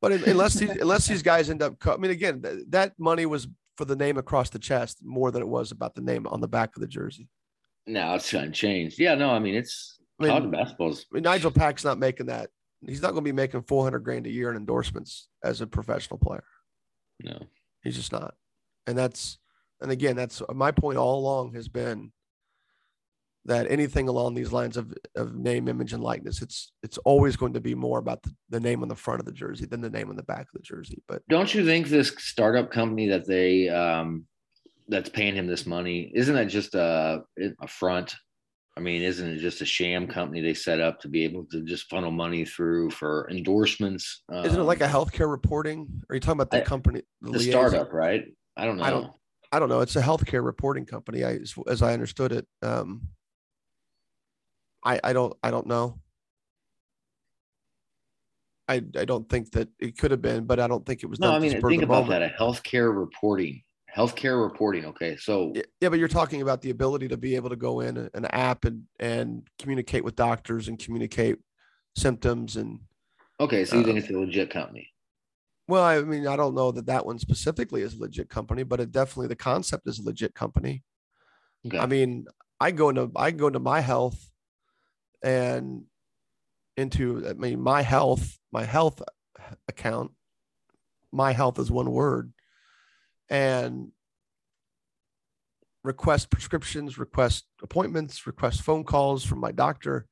[0.00, 3.46] But unless these, unless these guys end up, I mean, again, th- that money was
[3.76, 6.48] for the name across the chest more than it was about the name on the
[6.48, 7.28] back of the jersey.
[7.86, 8.98] No, it's unchanged.
[8.98, 11.06] Yeah, no, I mean it's I mean, college basketball's.
[11.10, 12.50] I mean, Nigel Pack's not making that.
[12.86, 15.66] He's not going to be making four hundred grand a year in endorsements as a
[15.66, 16.44] professional player.
[17.22, 17.38] No,
[17.82, 18.34] he's just not.
[18.86, 19.38] And that's,
[19.80, 22.12] and again, that's my point all along has been
[23.44, 27.52] that anything along these lines of, of name, image, and likeness, it's it's always going
[27.54, 29.90] to be more about the, the name on the front of the jersey than the
[29.90, 31.02] name on the back of the jersey.
[31.08, 34.26] But don't you think this startup company that they um
[34.88, 38.14] that's paying him this money isn't that just a a front?
[38.76, 41.62] I mean, isn't it just a sham company they set up to be able to
[41.62, 44.22] just funnel money through for endorsements?
[44.30, 46.02] Um, isn't it like a um, healthcare reporting?
[46.08, 48.24] Are you talking about the I, company, the, the startup, right?
[48.56, 48.84] I don't know.
[48.84, 49.12] I don't.
[49.54, 49.80] I don't know.
[49.80, 51.24] It's a healthcare reporting company.
[51.24, 53.08] I, as I understood it, um,
[54.84, 55.98] I, I don't I don't know.
[58.68, 61.20] I I don't think that it could have been, but I don't think it was.
[61.20, 62.08] No, I mean think about moment.
[62.08, 62.22] that.
[62.22, 63.62] A healthcare reporting,
[63.96, 64.86] healthcare reporting.
[64.86, 68.08] Okay, so yeah, but you're talking about the ability to be able to go in
[68.14, 71.38] an app and and communicate with doctors and communicate
[71.96, 72.80] symptoms and.
[73.40, 74.88] Okay, so you uh, think it's a legit company?
[75.68, 78.80] Well, I mean, I don't know that that one specifically is a legit company, but
[78.80, 80.82] it definitely the concept is a legit company.
[81.66, 81.78] Okay.
[81.78, 82.26] I mean,
[82.60, 84.30] I go into I go into my health
[85.22, 85.84] and
[86.76, 89.02] into I mean my health, my health
[89.68, 90.12] account.
[91.14, 92.32] My health is one word,
[93.32, 93.88] and
[95.82, 100.06] request prescriptions, request appointments, request phone calls from my doctor.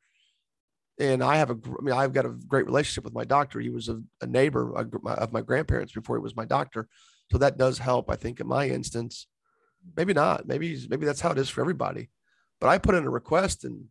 [0.98, 3.60] And I have a, I mean, I've got a great relationship with my doctor.
[3.60, 6.88] He was a, a neighbor of my grandparents before he was my doctor,
[7.30, 8.10] so that does help.
[8.10, 9.26] I think in my instance,
[9.96, 10.46] maybe not.
[10.46, 12.08] Maybe maybe that's how it is for everybody.
[12.58, 13.84] But I put in a request and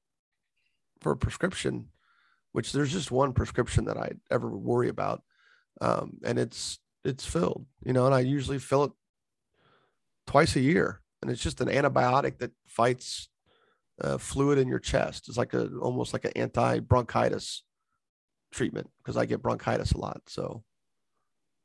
[1.02, 1.90] for a prescription,
[2.52, 5.22] which there's just one prescription that I ever worry about,
[5.82, 8.92] um, and it's it's filled, you know, and I usually fill it
[10.30, 13.30] twice a year, and it's just an antibiotic that fights
[14.00, 15.28] uh, fluid in your chest.
[15.28, 17.64] It's like a almost like an anti bronchitis
[18.52, 20.64] treatment because I get bronchitis a lot, so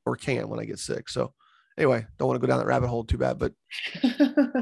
[0.07, 1.11] or can when I get sick.
[1.11, 1.35] So
[1.77, 3.53] anyway, don't want to go down that rabbit hole too bad, but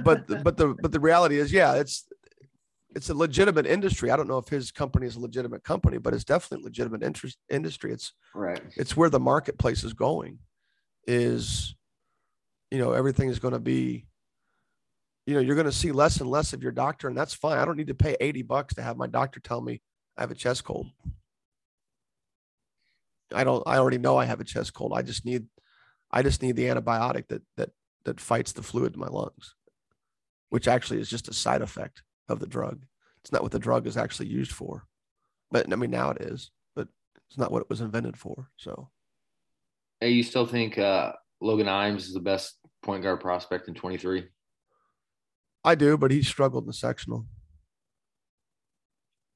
[0.03, 2.09] but but the but the reality is, yeah, it's
[2.97, 4.11] it's a legitimate industry.
[4.11, 7.05] I don't know if his company is a legitimate company, but it's definitely a legitimate
[7.05, 7.93] interest industry.
[7.93, 8.61] It's right.
[8.77, 10.41] It's where the marketplace is going.
[11.07, 11.77] Is
[12.72, 14.06] you know everything is going to be.
[15.26, 17.58] You know you're going to see less and less of your doctor, and that's fine.
[17.58, 19.82] I don't need to pay eighty bucks to have my doctor tell me
[20.16, 20.87] I have a chest cold.
[23.35, 23.62] I don't.
[23.66, 24.94] I already know I have a chest cold.
[24.94, 25.46] I just need.
[26.11, 27.70] I just need the antibiotic that that
[28.06, 29.54] that fights the fluid in my lungs,
[30.48, 32.85] which actually is just a side effect of the drug.
[33.22, 34.87] It's not what the drug is actually used for.
[35.50, 36.88] But I mean, now it is, but
[37.28, 38.48] it's not what it was invented for.
[38.56, 38.88] So,
[40.00, 44.29] hey, you still think uh, Logan Imes is the best point guard prospect in 23?
[45.64, 47.27] I do, but he struggled in the sectional.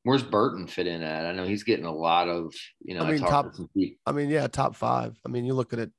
[0.03, 1.27] Where's Burton fit in at?
[1.27, 3.55] I know he's getting a lot of, you know, I mean, I top,
[4.07, 5.17] I mean, yeah, top five.
[5.25, 5.91] I mean, you're looking at,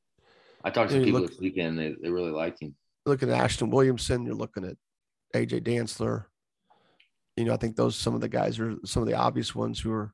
[0.64, 1.78] I talked to people look, this weekend.
[1.78, 2.76] They, they really liked him.
[3.06, 4.78] Looking at Ashton Williamson, you're looking at
[5.36, 6.26] AJ Dantzler
[7.38, 9.80] you know, I think those some of the guys are some of the obvious ones
[9.80, 10.12] who are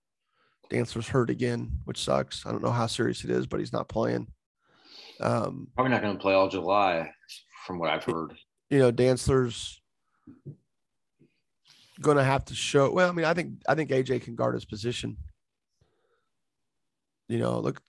[0.69, 2.46] Dantzler's hurt again, which sucks.
[2.46, 4.28] I don't know how serious it is, but he's not playing.
[5.22, 7.10] Um, Probably not going to play all July,
[7.65, 8.34] from what I've heard.
[8.69, 9.82] You know, Dantzler's
[12.02, 12.91] going to have to show.
[12.91, 15.17] Well, I mean, I think I think AJ can guard his position.
[17.30, 17.82] You know, look,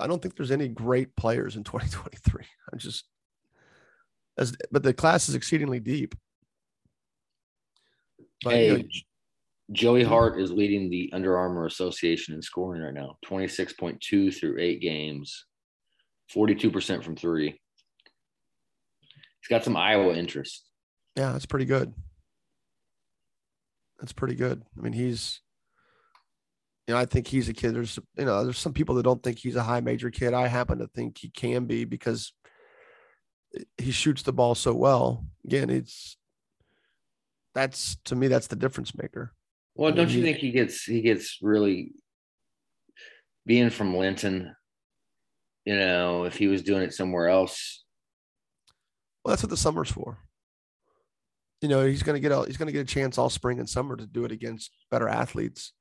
[0.00, 2.44] I don't think there's any great players in 2023.
[2.72, 3.04] I'm just
[4.38, 6.14] as, but the class is exceedingly deep.
[8.44, 8.84] But, hey, you know,
[9.72, 14.80] Joey Hart is leading the Under Armour Association in scoring right now 26.2 through eight
[14.80, 15.46] games,
[16.34, 17.58] 42% from three.
[19.42, 20.68] He's got some Iowa interest.
[21.16, 21.92] Yeah, that's pretty good.
[23.98, 24.62] That's pretty good.
[24.78, 25.40] I mean, he's,
[26.86, 27.74] you know, I think he's a kid.
[27.74, 30.32] There's, you know, there's some people that don't think he's a high major kid.
[30.32, 32.32] I happen to think he can be because
[33.78, 35.26] he shoots the ball so well.
[35.44, 36.16] Again, it's
[37.54, 39.34] that's to me that's the difference maker.
[39.74, 41.92] Well, don't you think he gets he gets really
[43.46, 44.54] being from Linton?
[45.64, 47.81] You know, if he was doing it somewhere else.
[49.24, 50.18] Well, that's what the summer's for.
[51.60, 53.58] You know, he's going to get a he's going to get a chance all spring
[53.58, 55.72] and summer to do it against better athletes.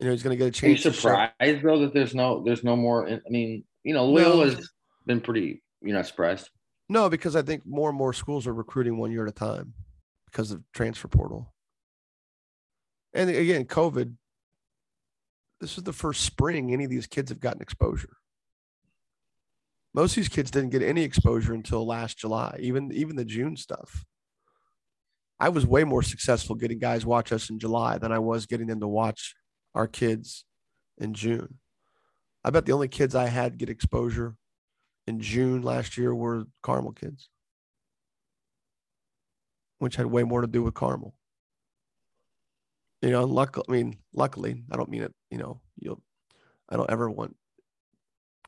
[0.00, 0.84] You know, he's going to get a chance.
[0.84, 3.08] Are you surprised though that there's no there's no more?
[3.08, 4.70] I mean, you know, Loyola has
[5.06, 5.62] been pretty.
[5.82, 6.48] You're not surprised?
[6.88, 9.74] No, because I think more and more schools are recruiting one year at a time
[10.26, 11.52] because of transfer portal.
[13.12, 14.14] And again, COVID
[15.60, 18.16] this is the first spring any of these kids have gotten exposure.
[19.96, 23.56] Most of these kids didn't get any exposure until last July, even even the June
[23.56, 24.04] stuff.
[25.40, 28.66] I was way more successful getting guys watch us in July than I was getting
[28.66, 29.34] them to watch
[29.74, 30.44] our kids
[30.98, 31.58] in June.
[32.44, 34.36] I bet the only kids I had get exposure
[35.06, 37.30] in June last year were Carmel kids,
[39.78, 41.14] which had way more to do with Carmel.
[43.00, 45.14] You know, luckily, I mean, luckily, I don't mean it.
[45.30, 46.02] You know, you'll,
[46.68, 47.34] I don't ever want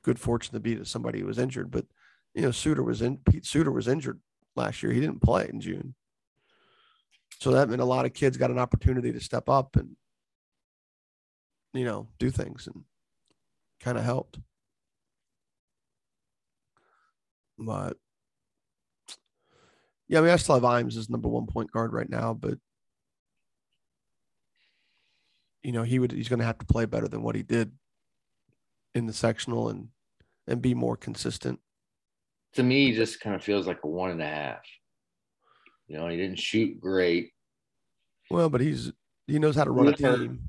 [0.03, 1.87] good fortune to be to somebody who was injured, but
[2.35, 3.19] you know, Suter was in.
[3.19, 4.21] Pete Suter was injured
[4.55, 4.93] last year.
[4.93, 5.95] He didn't play in June,
[7.41, 9.97] so that meant a lot of kids got an opportunity to step up and
[11.73, 12.85] you know do things and
[13.81, 14.39] kind of helped.
[17.59, 17.97] But
[20.07, 22.59] yeah, I mean, I still have Imes as number one point guard right now, but
[25.63, 27.73] you know, he would he's going to have to play better than what he did
[28.99, 29.89] in the sectional and
[30.47, 31.61] and be more consistent.
[32.55, 34.63] To me, he just kind of feels like a one and a half.
[35.87, 37.33] You know, he didn't shoot great.
[38.31, 38.93] Well, but he's
[39.27, 40.41] he knows how to run a team.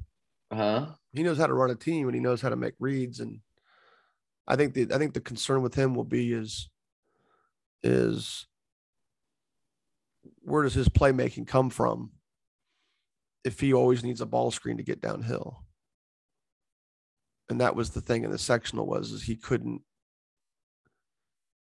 [0.52, 0.88] Huh?
[1.14, 3.20] He knows how to run a team and he knows how to make reads.
[3.20, 3.40] And
[4.48, 6.70] I think the I think the concern with him will be is
[7.84, 8.48] is
[10.42, 12.12] where does his playmaking come from
[13.44, 15.64] if he always needs a ball screen to get downhill?
[17.50, 19.82] And that was the thing in the sectional was is he couldn't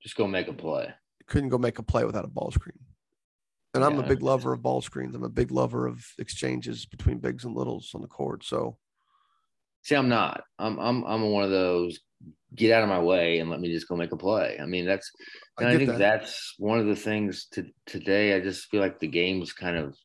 [0.01, 0.93] just go make a play.
[1.27, 2.77] Couldn't go make a play without a ball screen.
[3.73, 5.15] And I'm a big lover of ball screens.
[5.15, 8.45] I'm a big lover of exchanges between bigs and littles on the court.
[8.45, 8.77] So
[9.83, 10.43] see, I'm not.
[10.57, 11.99] I'm I'm I'm one of those
[12.55, 14.57] get out of my way and let me just go make a play.
[14.61, 15.11] I mean, that's
[15.57, 15.99] I, I think that.
[15.99, 18.33] that's one of the things to today.
[18.33, 19.97] I just feel like the game's kind of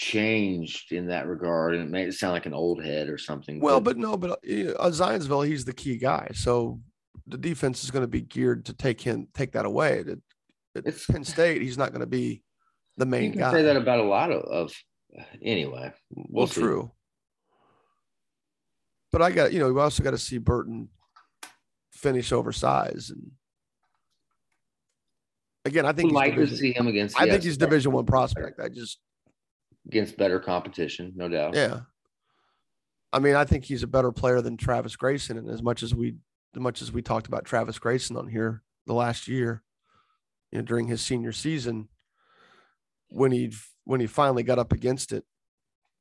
[0.00, 3.60] changed in that regard, and it made it sound like an old head or something.
[3.60, 6.80] Well, but, but no, but uh, Zionsville, he's the key guy, so
[7.26, 10.02] the defense is going to be geared to take him take that away.
[10.74, 12.42] At, at Penn State, he's not going to be
[12.96, 13.52] the main you can guy.
[13.52, 14.72] Say that about a lot of, of
[15.42, 15.92] anyway.
[16.10, 16.92] We'll, well true.
[19.12, 20.88] But I got you know we also got to see Burton
[21.92, 23.32] finish oversized and
[25.66, 27.20] again I think like to see him against.
[27.20, 28.60] I think he's Division One prospect.
[28.60, 28.98] I just
[29.86, 31.54] against better competition, no doubt.
[31.54, 31.80] Yeah.
[33.12, 35.94] I mean, I think he's a better player than Travis Grayson, and as much as
[35.94, 36.16] we
[36.54, 39.62] as much as we talked about Travis Grayson on here the last year,
[40.50, 41.88] you know, during his senior season,
[43.08, 43.52] when he
[43.84, 45.24] when he finally got up against it,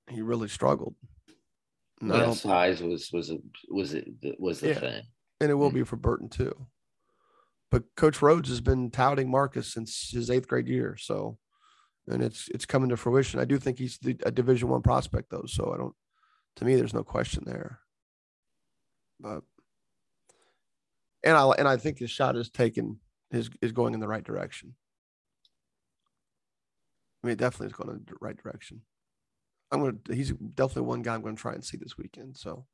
[0.07, 0.95] he really struggled.
[2.01, 3.37] No size was was a,
[3.69, 4.05] was it
[4.39, 4.79] was the yeah.
[4.79, 5.03] thing,
[5.41, 5.79] and it will mm-hmm.
[5.79, 6.67] be for Burton too.
[7.71, 11.37] But Coach Rhodes has been touting Marcus since his eighth grade year, so
[12.09, 13.39] and it's it's coming to fruition.
[13.39, 15.95] I do think he's the, a Division One prospect though, so I don't.
[16.57, 17.79] To me, there's no question there.
[19.19, 19.43] But
[21.23, 22.99] and I and I think his shot is taken
[23.31, 24.75] is is going in the right direction.
[27.23, 28.81] I mean, it definitely is going in the right direction.
[29.71, 29.97] I'm gonna.
[30.15, 32.37] He's definitely one guy I'm going to try and see this weekend.
[32.37, 32.65] So,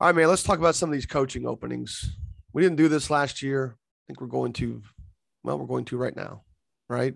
[0.00, 0.28] all right, man.
[0.28, 2.16] Let's talk about some of these coaching openings.
[2.52, 3.76] We didn't do this last year.
[3.76, 4.82] I think we're going to.
[5.42, 6.42] Well, we're going to right now,
[6.88, 7.14] right?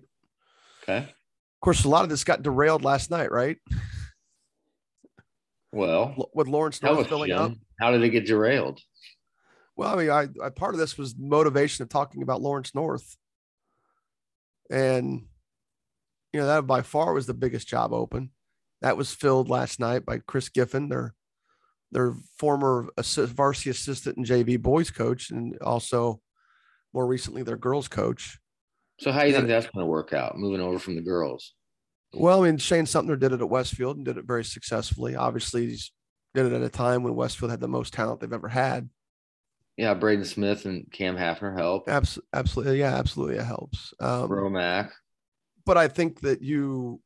[0.82, 0.98] Okay.
[0.98, 3.56] Of course, a lot of this got derailed last night, right?
[5.72, 7.38] Well, with Lawrence North filling Jim.
[7.38, 7.52] up.
[7.80, 8.80] How did it get derailed?
[9.76, 13.16] Well, I mean, I, I part of this was motivation of talking about Lawrence North,
[14.70, 15.22] and
[16.32, 18.30] you know that by far was the biggest job open.
[18.82, 21.14] That was filled last night by Chris Giffen, their
[21.90, 26.20] their former assist, varsity assistant and JV boys coach, and also
[26.92, 28.38] more recently their girls coach.
[29.02, 30.38] So how do you think that's going to work out?
[30.38, 31.54] Moving over from the girls.
[32.14, 35.16] Well, I mean, Shane Sumner did it at Westfield and did it very successfully.
[35.16, 35.90] Obviously, he's
[36.34, 38.88] did it at a time when Westfield had the most talent they've ever had.
[39.76, 41.88] Yeah, Braden Smith and Cam Haffner help.
[41.88, 43.92] Abs- absolutely, yeah, absolutely, it helps.
[43.98, 44.90] Um, Romac.
[45.66, 47.00] But I think that you,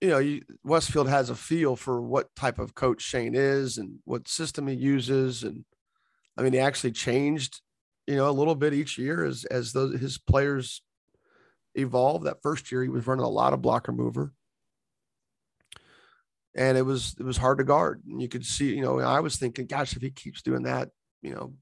[0.00, 4.00] you know, you, Westfield has a feel for what type of coach Shane is and
[4.04, 5.64] what system he uses, and
[6.36, 7.60] I mean, he actually changed,
[8.06, 10.82] you know, a little bit each year as as those his players
[11.74, 12.24] evolve.
[12.24, 14.32] That first year, he was running a lot of blocker mover
[16.54, 18.02] and it was it was hard to guard.
[18.06, 20.90] And you could see, you know, I was thinking, gosh, if he keeps doing that,
[21.22, 21.54] you know,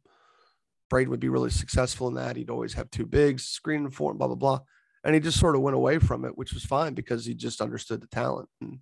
[0.89, 2.37] Braden would be really successful in that.
[2.37, 4.61] He'd always have two bigs, screening for him, blah, blah, blah.
[5.05, 7.61] And he just sort of went away from it, which was fine because he just
[7.61, 8.49] understood the talent.
[8.61, 8.79] And,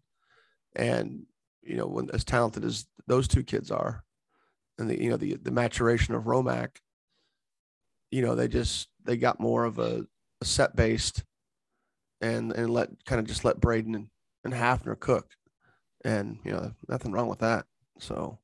[0.74, 1.22] and
[1.62, 4.02] you know, when as talented as those two kids are,
[4.78, 6.70] and the, you know, the, the maturation of Romac,
[8.11, 10.06] you know, they just, they got more of a,
[10.40, 11.24] a set based
[12.20, 14.09] and, and let kind of just let Braden and,
[14.44, 15.26] and Haffner cook.
[16.04, 17.66] and you know nothing wrong with that.
[17.98, 18.38] So,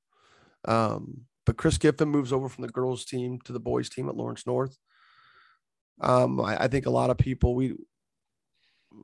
[0.67, 4.17] um, but Chris Giffen moves over from the girls team to the boys team at
[4.17, 4.77] Lawrence North.
[6.01, 7.75] Um, I, I think a lot of people we,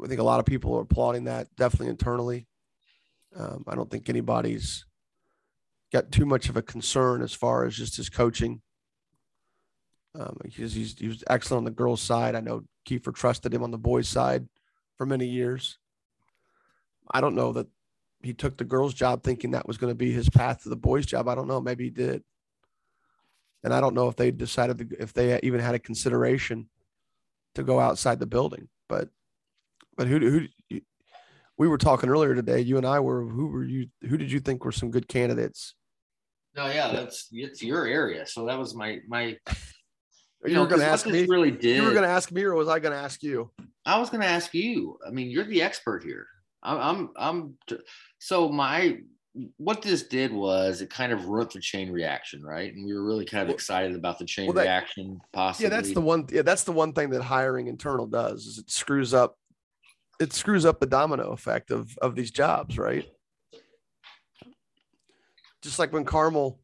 [0.02, 2.46] I think a lot of people are applauding that definitely internally.
[3.36, 4.84] Um, I don't think anybody's
[5.92, 8.62] got too much of a concern as far as just his coaching.
[10.18, 12.34] Um, he's, he's, he was excellent on the girls' side.
[12.34, 14.48] I know Keefer trusted him on the boys' side
[14.96, 15.78] for many years.
[17.10, 17.68] I don't know that
[18.22, 20.76] he took the girls' job thinking that was going to be his path to the
[20.76, 21.28] boys' job.
[21.28, 21.60] I don't know.
[21.60, 22.22] Maybe he did.
[23.62, 26.68] And I don't know if they decided to, if they even had a consideration
[27.54, 28.68] to go outside the building.
[28.88, 29.08] But,
[29.96, 30.80] but who, who,
[31.60, 32.60] we were talking earlier today.
[32.60, 33.22] You and I were.
[33.22, 33.88] Who were you?
[34.08, 35.74] Who did you think were some good candidates?
[36.56, 38.26] No, yeah, that's it's your area.
[38.26, 39.36] So that was my my.
[40.46, 41.26] You, were going to ask me.
[41.26, 41.76] Really did.
[41.76, 43.50] You were going to ask me, or was I going to ask you?
[43.84, 44.98] I was going to ask you.
[45.06, 46.26] I mean, you're the expert here.
[46.62, 47.10] I'm, I'm,
[47.68, 47.78] I'm.
[48.18, 48.98] So my,
[49.58, 52.72] what this did was it kind of wrote the chain reaction, right?
[52.72, 55.20] And we were really kind of excited about the chain well, that, reaction.
[55.32, 55.64] Possibly.
[55.64, 56.26] Yeah, that's the one.
[56.30, 59.36] Yeah, that's the one thing that hiring internal does is it screws up.
[60.20, 63.06] It screws up the domino effect of of these jobs, right?
[65.62, 66.59] Just like when Carmel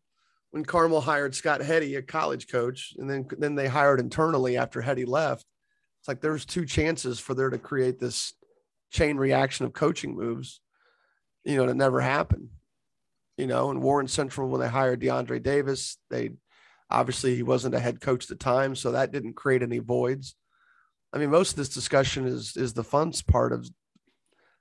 [0.56, 4.80] when Carmel hired Scott Heady, a college coach, and then then they hired internally after
[4.80, 5.44] Heady left.
[6.00, 8.32] It's like there's two chances for there to create this
[8.90, 10.62] chain reaction of coaching moves,
[11.44, 12.48] you know, that never happened.
[13.36, 16.30] You know, and Warren Central when they hired DeAndre Davis, they
[16.90, 20.36] obviously he wasn't a head coach at the time, so that didn't create any voids.
[21.12, 23.68] I mean, most of this discussion is is the fun part of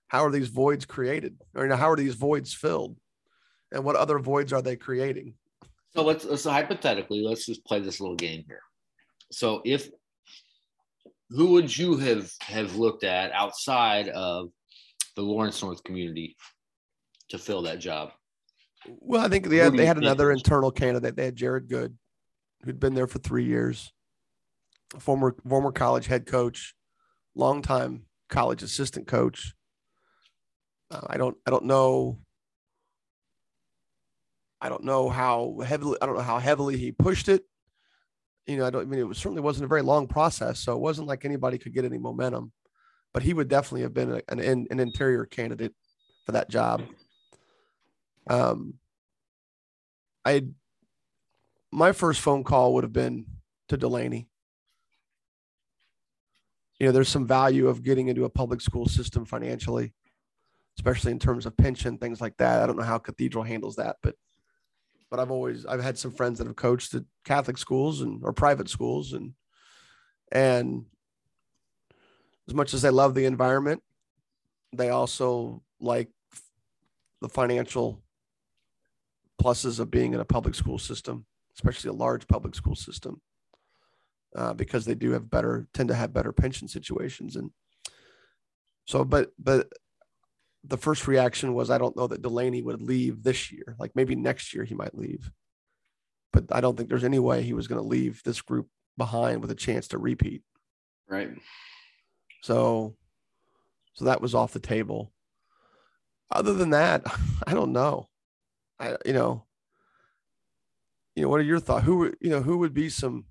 [0.10, 2.98] how are these voids created, or you know, how are these voids filled,
[3.72, 5.36] and what other voids are they creating?
[5.96, 8.62] So let's, let's hypothetically let's just play this little game here.
[9.32, 9.90] So if
[11.30, 14.50] who would you have have looked at outside of
[15.16, 16.36] the Lawrence North community
[17.30, 18.12] to fill that job?
[18.88, 21.16] Well, I think they had, they had another internal candidate.
[21.16, 21.98] They had Jared Good,
[22.64, 23.92] who'd been there for three years,
[25.00, 26.76] former former college head coach,
[27.34, 29.56] longtime college assistant coach.
[30.92, 32.20] Uh, I don't I don't know
[34.62, 37.44] I don't know how heavily I don't know how heavily he pushed it.
[38.48, 40.74] You know, I don't I mean it was, certainly wasn't a very long process, so
[40.74, 42.52] it wasn't like anybody could get any momentum.
[43.14, 45.74] But he would definitely have been an an interior candidate
[46.26, 46.84] for that job.
[48.28, 48.76] Um,
[50.26, 50.48] I
[51.72, 53.26] my first phone call would have been
[53.70, 54.28] to Delaney.
[56.80, 59.94] You know, there's some value of getting into a public school system financially,
[60.78, 62.62] especially in terms of pension, things like that.
[62.62, 64.16] I don't know how Cathedral handles that, but
[65.10, 68.34] but I've always I've had some friends that have coached at Catholic schools and or
[68.34, 69.34] private schools and
[70.32, 70.86] and
[72.48, 73.82] as much as they love the environment,
[74.74, 76.10] they also like
[77.22, 78.04] the financial
[79.42, 81.26] pluses of being in a public school system,
[81.56, 83.22] especially a large public school system,
[84.36, 87.52] uh, because they do have better tend to have better pension situations and
[88.86, 89.68] so but but
[90.68, 93.76] the first reaction was, I don't know that Delaney would leave this year.
[93.80, 95.32] Like maybe next year he might leave,
[96.34, 99.42] but I don't think there's any way he was going to leave this group behind
[99.42, 100.42] with a chance to repeat.
[101.08, 101.30] Right.
[102.42, 102.96] So,
[103.94, 105.12] so that was off the table.
[106.32, 107.04] Other than that,
[107.48, 108.08] I don't know.
[108.80, 109.46] I, you know,
[111.16, 111.86] you know, what are your thoughts?
[111.86, 113.26] Who, you know, who would be some,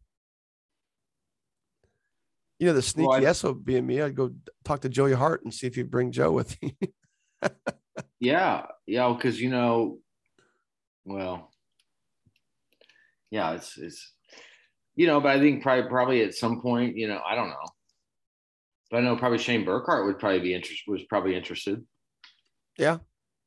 [2.59, 4.33] you know, the sneaky well, I, SOB being me, I'd go
[4.65, 6.77] talk to Joey Hart and see if he'd bring Joe with me.
[8.21, 9.99] yeah, yeah, because you know,
[11.05, 11.51] well,
[13.31, 14.13] yeah, it's it's
[14.97, 17.69] you know, but I think probably probably at some point, you know, I don't know,
[18.91, 20.91] but I know probably Shane Burkhart would probably be interested.
[20.91, 21.85] Was probably interested.
[22.79, 22.99] Yeah,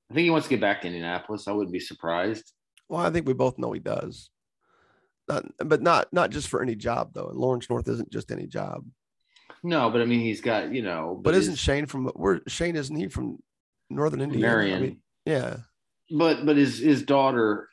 [0.09, 1.47] I think he wants to get back to Indianapolis.
[1.47, 2.53] I wouldn't be surprised.
[2.89, 4.29] Well, I think we both know he does.
[5.27, 7.27] Not, but not not just for any job though.
[7.27, 8.85] And Lawrence North isn't just any job.
[9.63, 11.15] No, but I mean, he's got you know.
[11.15, 12.41] But, but isn't Shane from where?
[12.47, 13.39] Shane isn't he from
[13.89, 14.47] Northern Indiana.
[14.47, 14.77] Marion.
[14.77, 15.57] I mean, yeah.
[16.11, 17.69] But but his his daughter,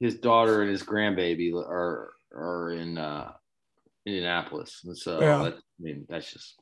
[0.00, 3.32] his daughter and his grandbaby are are in uh,
[4.06, 5.44] Indianapolis, and so yeah.
[5.44, 6.60] that, I mean that's just.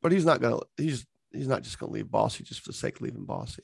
[0.00, 0.58] But he's not gonna.
[0.76, 3.60] He's he's not just gonna leave Bosse just for the sake of leaving Bosse.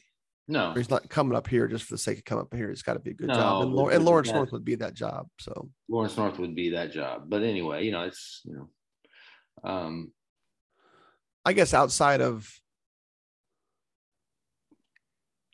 [0.51, 2.71] No, he's not coming up here just for the sake of coming up here.
[2.71, 4.95] It's got to be a good no, job, and, and Lawrence North would be that
[4.95, 5.27] job.
[5.39, 7.25] So Lawrence North would be that job.
[7.29, 10.13] But anyway, you know, it's you know, um,
[11.45, 12.51] I guess outside of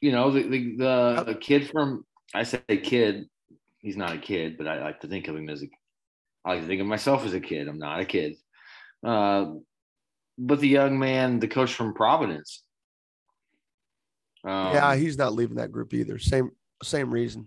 [0.05, 3.27] you know, the the, the, the kid from I say kid,
[3.79, 5.67] he's not a kid, but I like to think of him as a
[6.45, 7.69] I like to think of myself as a kid.
[7.69, 8.35] I'm not a kid.
[9.03, 9.47] Uh,
[10.37, 12.63] but the young man, the coach from Providence,
[14.45, 16.19] Um, yeah, he's not leaving that group either.
[16.19, 16.51] Same
[16.83, 17.47] same reason.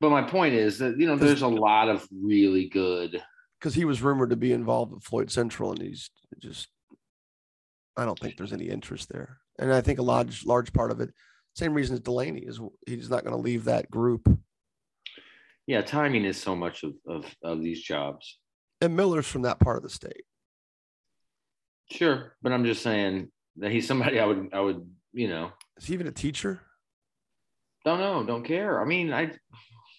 [0.00, 3.22] but my point is that you know there's a lot of really good.
[3.60, 6.68] Because he was rumored to be involved with Floyd Central, and he's just
[7.98, 9.38] I don't think there's any interest there.
[9.58, 11.10] And I think a large large part of it,
[11.54, 14.28] same reason as Delaney is he's not going to leave that group.
[15.66, 18.38] Yeah, timing is so much of, of of these jobs.
[18.80, 20.24] And Miller's from that part of the state.
[21.90, 25.86] Sure, but I'm just saying that he's somebody I would I would you know Is
[25.86, 26.60] he even a teacher?
[27.84, 28.80] don't know don't care.
[28.80, 29.24] I mean I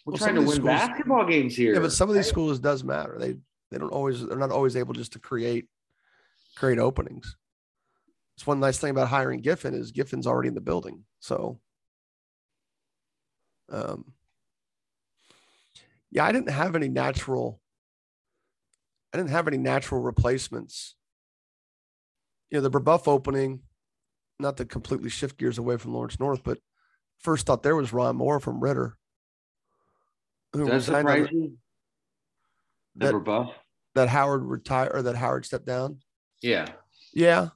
[0.06, 1.74] we're Well, trying to win schools- basketball games here.
[1.74, 2.30] Yeah, but some of these right?
[2.30, 3.18] schools does matter.
[3.20, 3.36] They
[3.72, 5.68] they don't always they're not always able just to create
[6.56, 7.36] create openings.
[8.36, 11.04] It's one nice thing about hiring Giffen is Giffen's already in the building.
[11.20, 11.60] So
[13.72, 14.14] um
[16.12, 17.60] yeah, I didn't have any natural
[19.14, 20.96] I didn't have any natural replacements.
[22.50, 23.62] You know, the Brebeuf opening,
[24.40, 26.58] not to completely shift gears away from Lawrence North, but
[27.20, 28.98] first thought there was Ron Moore from Ritter.
[30.54, 31.58] who Does that the- surprise you?
[32.96, 33.12] That
[33.96, 36.00] that Howard retired or that Howard stepped down.
[36.42, 36.72] Yeah.
[37.14, 37.50] Yeah.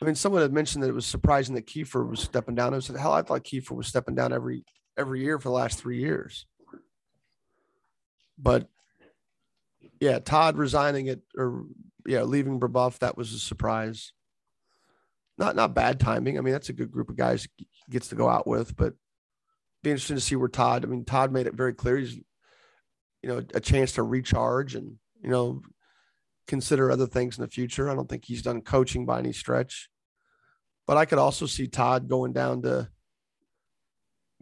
[0.00, 2.72] I mean, someone had mentioned that it was surprising that Keefer was stepping down.
[2.72, 4.64] I said, hell, I thought Keefer was stepping down every
[4.96, 6.46] every year for the last three years.
[8.38, 8.68] But
[10.00, 11.64] yeah, Todd resigning it or
[12.06, 14.12] yeah, leaving Brebeuf, that was a surprise.
[15.36, 16.38] Not not bad timing.
[16.38, 17.48] I mean, that's a good group of guys
[17.90, 18.94] gets to go out with, but
[19.82, 20.84] be interesting to see where Todd.
[20.84, 22.16] I mean, Todd made it very clear he's
[23.22, 25.62] you know a chance to recharge and you know
[26.48, 27.88] consider other things in the future.
[27.88, 29.88] I don't think he's done coaching by any stretch,
[30.86, 32.88] but I could also see Todd going down to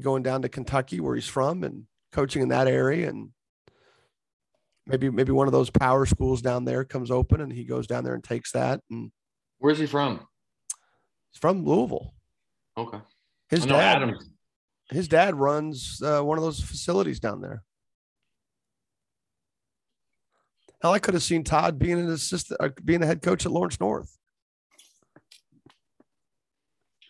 [0.01, 3.31] going down to Kentucky where he's from and coaching in that area and
[4.87, 8.05] maybe maybe one of those power schools down there comes open and he goes down
[8.05, 9.11] there and takes that and
[9.59, 10.21] Where's he from?
[11.33, 12.15] he's from Louisville.
[12.77, 12.99] Okay.
[13.49, 14.19] His dad Adam.
[14.91, 17.63] his dad runs uh, one of those facilities down there.
[20.87, 23.51] Hell, I could have seen Todd being an assistant, uh, being a head coach at
[23.51, 24.17] Lawrence North.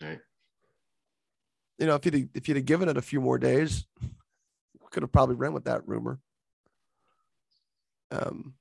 [0.01, 0.18] Right.
[1.79, 3.85] You know, if you'd if you'd have given it a few more days,
[4.91, 6.18] could have probably ran with that rumor.
[8.11, 8.55] Um,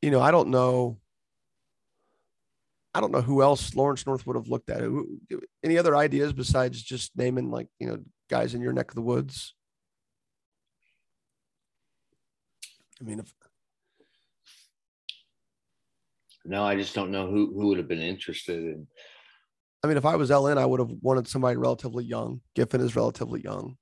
[0.00, 0.96] you know, I don't know.
[2.94, 4.80] I don't know who else Lawrence North would have looked at.
[5.64, 9.02] Any other ideas besides just naming like you know guys in your neck of the
[9.02, 9.56] woods?
[13.00, 13.32] I mean, if
[16.44, 18.86] No, I just don't know who who would have been interested in.
[19.82, 22.42] I mean, if I was LN, I would have wanted somebody relatively young.
[22.54, 23.76] Giffen is relatively young.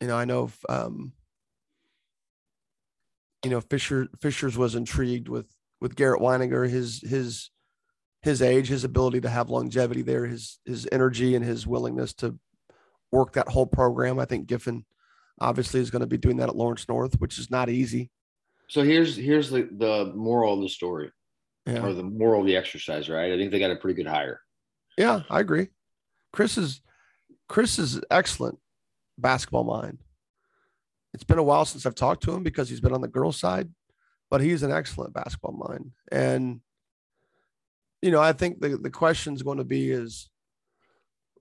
[0.00, 1.12] You know, I know, if, um,
[3.44, 7.50] you know, Fisher Fisher's was intrigued with with Garrett Winegar, his his
[8.22, 12.38] his age, his ability to have longevity there, his his energy and his willingness to
[13.12, 14.18] work that whole program.
[14.18, 14.84] I think Giffen
[15.40, 18.10] obviously is going to be doing that at Lawrence North, which is not easy.
[18.68, 21.10] So here's here's the the moral of the story
[21.66, 21.82] Yeah.
[21.84, 23.32] or the moral of the exercise, right?
[23.32, 24.40] I think they got a pretty good hire.
[24.96, 25.68] Yeah, I agree.
[26.32, 26.82] Chris is
[27.48, 28.58] Chris is excellent
[29.16, 29.98] basketball mind.
[31.14, 33.40] It's been a while since I've talked to him because he's been on the girls'
[33.40, 33.70] side,
[34.30, 35.92] but he's an excellent basketball mind.
[36.12, 36.60] And
[38.02, 40.28] you know, I think the the question is going to be is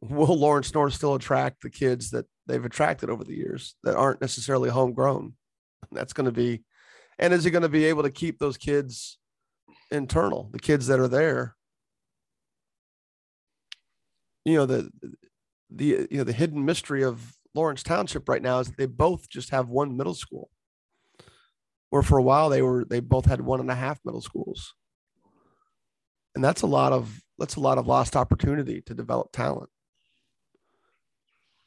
[0.02, 4.22] will Lawrence North still attract the kids that they've attracted over the years that aren't
[4.22, 5.34] necessarily homegrown?
[5.92, 6.64] That's going to be
[7.20, 9.18] and is he going to be able to keep those kids
[9.92, 11.58] internal, the kids that are there?
[14.48, 14.90] you know the
[15.70, 19.50] the you know the hidden mystery of Lawrence Township right now is they both just
[19.50, 20.50] have one middle school.
[21.90, 24.74] Where for a while they were they both had one and a half middle schools.
[26.34, 29.70] And that's a lot of that's a lot of lost opportunity to develop talent.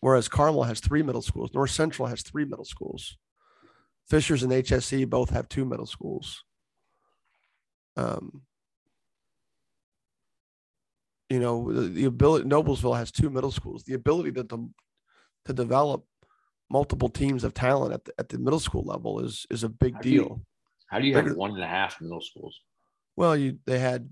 [0.01, 3.17] Whereas Carmel has three middle schools, North Central has three middle schools.
[4.09, 6.43] Fishers and HSE both have two middle schools.
[7.97, 8.43] Um,
[11.29, 14.69] you know the, the ability noblesville has two middle schools the ability to, to
[15.45, 16.05] to develop
[16.71, 19.95] multiple teams of talent at the, at the middle school level is is a big
[19.95, 20.41] How do you- deal
[20.89, 22.61] How do you have one and a half middle schools?
[23.17, 24.09] well you they had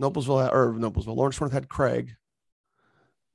[0.00, 2.14] noblesville or noblesville lawrence north had craig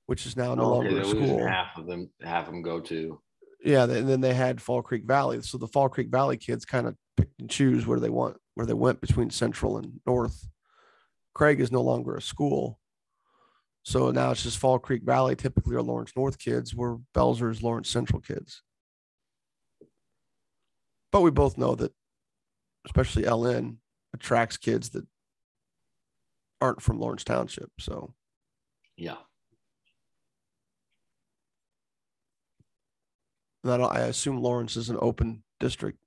[0.10, 2.10] which is now no Oh, longer a school half of them.
[2.22, 3.22] Half of them go to.
[3.64, 6.88] yeah and then they had fall creek valley so the fall creek valley kids kind
[6.88, 10.48] of picked and choose where they want where they went between central and north
[11.36, 12.80] craig is no longer a school
[13.84, 17.62] so now it's just fall creek valley typically are lawrence north kids where belzer is
[17.62, 18.64] lawrence central kids
[21.12, 21.94] but we both know that
[22.86, 23.78] especially ln
[24.14, 25.06] attracts kids that
[26.62, 27.70] aren't from Lawrence Township.
[27.80, 28.14] So
[28.98, 29.16] Yeah.
[33.64, 36.00] That I assume Lawrence is an open district,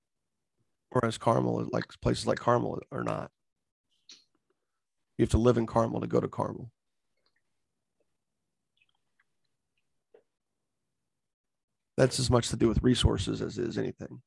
[0.91, 3.31] whereas Carmel, is like places like Carmel, are not.
[5.19, 6.71] You have to live in Carmel to go to Carmel.
[11.97, 14.23] That's as much to do with resources as is anything.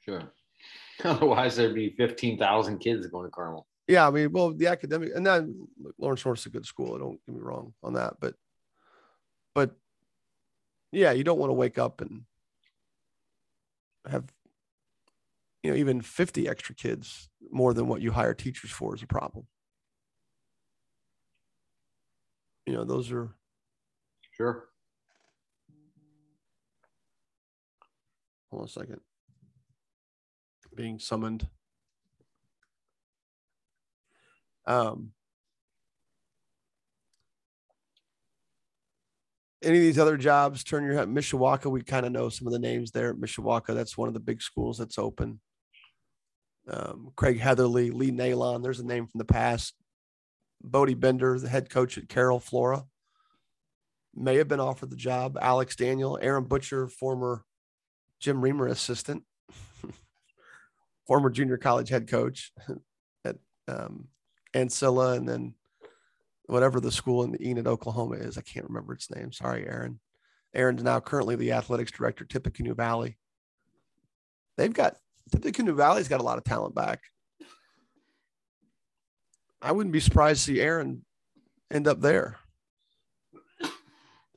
[0.00, 0.22] Sure.
[1.04, 3.66] Otherwise, there'd be 15,000 kids going to Carmel.
[3.86, 6.98] Yeah, I mean, well, the academic, and then look, Lawrence North is a good school.
[6.98, 8.34] Don't get me wrong on that, but,
[9.54, 9.72] but,
[10.90, 12.22] yeah, you don't want to wake up and
[14.10, 14.32] have,
[15.62, 19.06] you know, even fifty extra kids more than what you hire teachers for is a
[19.06, 19.46] problem.
[22.66, 23.34] You know, those are
[24.32, 24.68] Sure.
[28.50, 29.00] hold on a second.
[30.74, 31.48] Being summoned.
[34.66, 35.12] Um,
[39.62, 41.08] any of these other jobs, turn your head.
[41.08, 43.14] Mishawaka, we kind of know some of the names there.
[43.14, 45.40] Mishawaka, that's one of the big schools that's open.
[46.68, 49.74] Um, Craig Heatherly, Lee Nailon, there's a name from the past.
[50.62, 52.84] Bodie Bender, the head coach at Carroll, Flora,
[54.14, 55.38] may have been offered the job.
[55.40, 57.44] Alex Daniel, Aaron Butcher, former
[58.20, 59.22] Jim Reamer assistant,
[61.06, 62.52] former junior college head coach
[63.24, 63.36] at
[63.68, 64.08] um,
[64.54, 65.54] Ancilla, and then
[66.46, 68.38] whatever the school in Enid, Oklahoma is.
[68.38, 69.32] I can't remember its name.
[69.32, 70.00] Sorry, Aaron.
[70.54, 73.18] Aaron's now currently the athletics director, Tippecanoe Valley.
[74.56, 74.96] They've got
[75.30, 77.00] Tippecanoe Valley's got a lot of talent back.
[79.60, 81.04] I wouldn't be surprised to see Aaron
[81.70, 82.36] end up there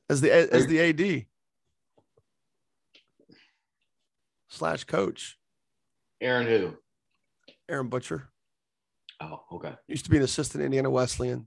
[0.08, 1.26] as the as the AD
[4.48, 5.38] slash coach.
[6.20, 6.76] Aaron who?
[7.68, 8.28] Aaron Butcher
[9.20, 9.74] Oh, okay.
[9.86, 11.46] used to be an assistant Indiana Wesleyan,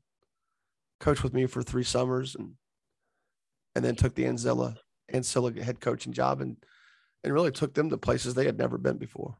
[1.03, 2.53] coached with me for three summers, and
[3.75, 4.77] and then took the Anzilla
[5.13, 6.57] Ancilla head coaching job and
[7.23, 9.37] and really took them to places they had never been before.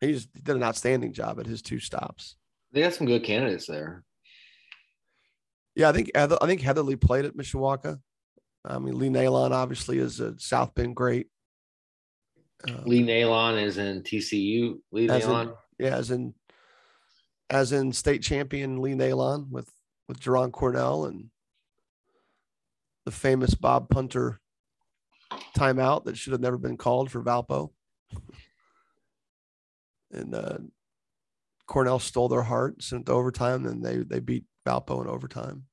[0.00, 2.36] He just did an outstanding job at his two stops.
[2.72, 4.02] They got some good candidates there.
[5.76, 8.00] Yeah, I think Heather, I think Heatherly played at Mishawaka.
[8.64, 11.28] I mean, Lee Nailon obviously is a South Bend great.
[12.68, 14.78] Um, Lee Nailon is in TCU.
[14.90, 15.54] Lee Nailon.
[15.78, 16.34] yeah, as in
[17.52, 19.70] as in state champion Lee Nailon with
[20.08, 21.28] with Jaraan Cornell and
[23.04, 24.40] the famous Bob Punter
[25.56, 27.70] timeout that should have never been called for Valpo.
[30.10, 30.58] And uh,
[31.66, 35.64] Cornell stole their heart, sent it to overtime, and they they beat Valpo in overtime.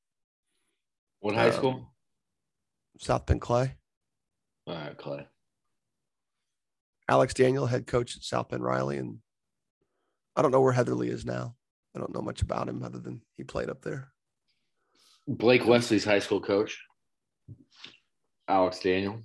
[1.21, 1.93] what high um, school?
[2.99, 3.75] South Bend Clay.
[4.67, 5.27] All right, Clay.
[7.07, 9.19] Alex Daniel, head coach at South Bend Riley, and
[10.35, 11.55] I don't know where Heatherly is now.
[11.99, 14.13] I don't know much about him other than he played up there.
[15.27, 16.81] Blake Wesley's high school coach.
[18.47, 19.21] Alex Daniel.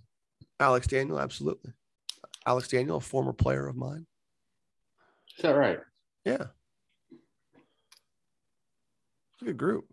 [0.59, 1.73] Alex Daniel, absolutely.
[2.45, 4.07] Alex Daniel, a former player of mine.
[5.39, 5.79] Is that right?
[6.25, 6.47] Yeah.
[9.33, 9.85] It's a good group.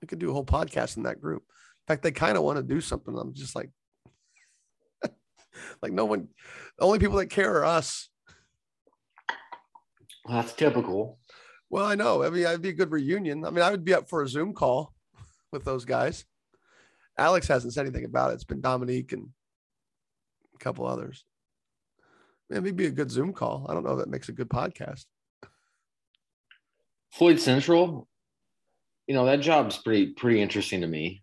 [0.00, 1.42] We could do a whole podcast in that group.
[1.42, 3.16] In fact, they kind of want to do something.
[3.18, 3.70] I'm just like,
[5.82, 6.28] like no one,
[6.78, 8.08] the only people that care are us.
[10.24, 11.18] Well, that's typical.
[11.70, 12.22] Well, I know.
[12.22, 13.44] I mean, it'd be a good reunion.
[13.44, 14.92] I mean, I would be up for a Zoom call
[15.52, 16.24] with those guys.
[17.18, 18.34] Alex hasn't said anything about it.
[18.34, 19.28] It's been Dominique and
[20.54, 21.24] a couple others.
[22.50, 23.66] Maybe it'd be a good Zoom call.
[23.68, 25.04] I don't know if that makes a good podcast.
[27.10, 28.08] Floyd Central,
[29.06, 31.22] you know, that job's pretty pretty interesting to me.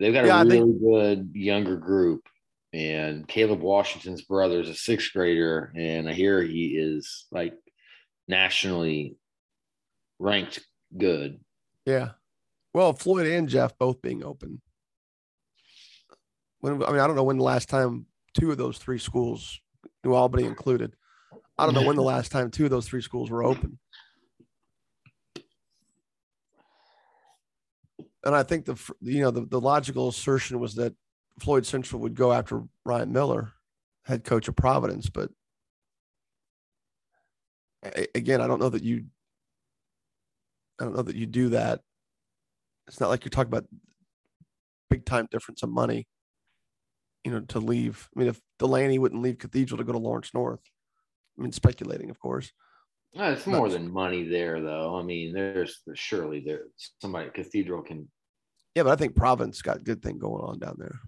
[0.00, 2.28] They've got Yeah, a really think- good younger group.
[2.74, 7.54] And Caleb Washington's brother is a sixth grader, and I hear he is like
[8.26, 9.16] nationally
[10.18, 10.58] ranked
[10.98, 11.38] good.
[11.86, 12.10] Yeah.
[12.72, 14.60] Well, Floyd and Jeff both being open.
[16.58, 18.06] When I mean, I don't know when the last time
[18.36, 19.60] two of those three schools,
[20.02, 20.96] New Albany included,
[21.56, 23.78] I don't know when the last time two of those three schools were open.
[28.24, 30.96] And I think the you know the, the logical assertion was that
[31.40, 33.52] Floyd Central would go after Ryan Miller,
[34.04, 35.30] head coach of Providence, but
[38.14, 39.06] again, I don't know that you
[40.80, 41.80] I don't know that you do that.
[42.88, 43.66] It's not like you're talking about
[44.90, 46.06] big time difference of money,
[47.24, 48.08] you know, to leave.
[48.14, 50.60] I mean, if Delaney wouldn't leave Cathedral to go to Lawrence North,
[51.38, 52.52] I mean, speculating, of course.
[53.18, 54.98] Uh, It's more than money there, though.
[54.98, 56.64] I mean, there's surely there
[57.00, 58.08] somebody Cathedral can.
[58.74, 60.98] Yeah, but I think Providence got a good thing going on down there.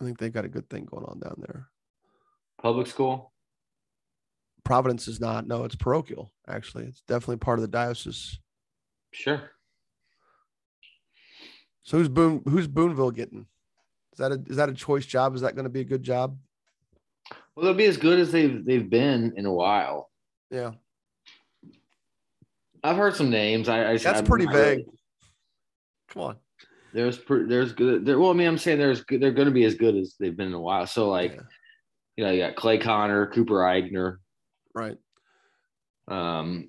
[0.00, 1.68] I think they've got a good thing going on down there.
[2.60, 3.32] Public school?
[4.64, 5.46] Providence is not.
[5.46, 6.32] No, it's parochial.
[6.48, 8.38] Actually, it's definitely part of the diocese.
[9.10, 9.50] Sure.
[11.82, 12.42] So who's Boone?
[12.48, 13.46] Who's Boonville getting?
[14.12, 15.34] Is that a is that a choice job?
[15.34, 16.38] Is that going to be a good job?
[17.54, 20.10] Well, they'll be as good as they've they've been in a while.
[20.50, 20.72] Yeah,
[22.84, 23.68] I've heard some names.
[23.68, 24.84] I, I that's I'm pretty not vague.
[26.08, 26.36] Come on.
[26.94, 28.04] There's there's good.
[28.04, 30.14] There, well, I mean, I'm saying there's good, they're going to be as good as
[30.20, 30.86] they've been in a while.
[30.86, 31.40] So like, Yeah,
[32.16, 34.16] you know, you got Clay Connor, Cooper Eigner.
[34.74, 34.98] right.
[36.08, 36.68] Um,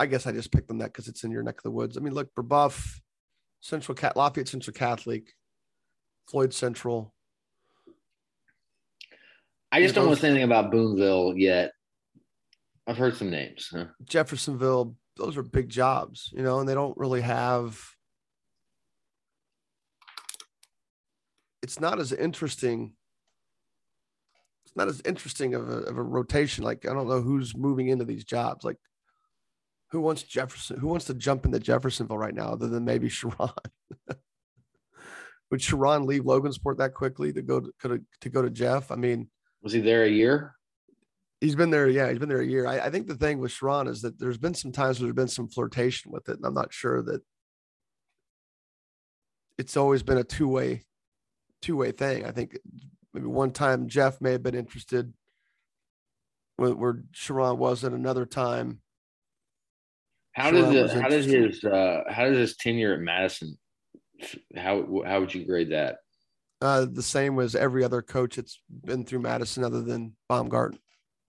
[0.00, 1.96] I guess I just picked on that because it's in your neck of the woods.
[1.96, 2.98] I mean, look, Brebeuf,
[3.60, 5.32] Central Cat, Lafayette Central Catholic,
[6.28, 7.14] Floyd Central.
[9.70, 11.72] I just don't to say anything about Boonville yet.
[12.86, 13.68] I've heard some names.
[13.70, 13.86] Huh?
[14.04, 17.80] Jeffersonville, those are big jobs, you know, and they don't really have.
[21.62, 22.94] It's not as interesting.
[24.66, 26.64] It's not as interesting of a, of a rotation.
[26.64, 28.64] Like I don't know who's moving into these jobs.
[28.64, 28.78] Like
[29.92, 30.78] who wants Jefferson?
[30.78, 33.50] Who wants to jump into Jeffersonville right now, other than maybe Sharon?
[35.50, 38.90] Would Sharon leave Logansport that quickly to go to, to, to go to Jeff?
[38.90, 39.28] I mean,
[39.62, 40.54] Was he there a year?
[41.42, 42.08] He's been there, yeah.
[42.08, 42.66] He's been there a year.
[42.66, 45.14] I, I think the thing with Sharon is that there's been some times where there's
[45.14, 47.20] been some flirtation with it, and I'm not sure that
[49.58, 50.84] it's always been a two way,
[51.62, 52.26] two way thing.
[52.26, 52.58] I think
[53.14, 55.12] maybe one time Jeff may have been interested,
[56.56, 57.94] where, where Sharon wasn't.
[57.94, 58.80] Another time,
[60.32, 61.44] How Sharon did was the, how interested.
[61.46, 63.56] his uh, how did his tenure at Madison?
[64.56, 65.96] How how would you grade that?
[66.60, 70.76] uh, the same as every other coach that's been through Madison, other than Baumgart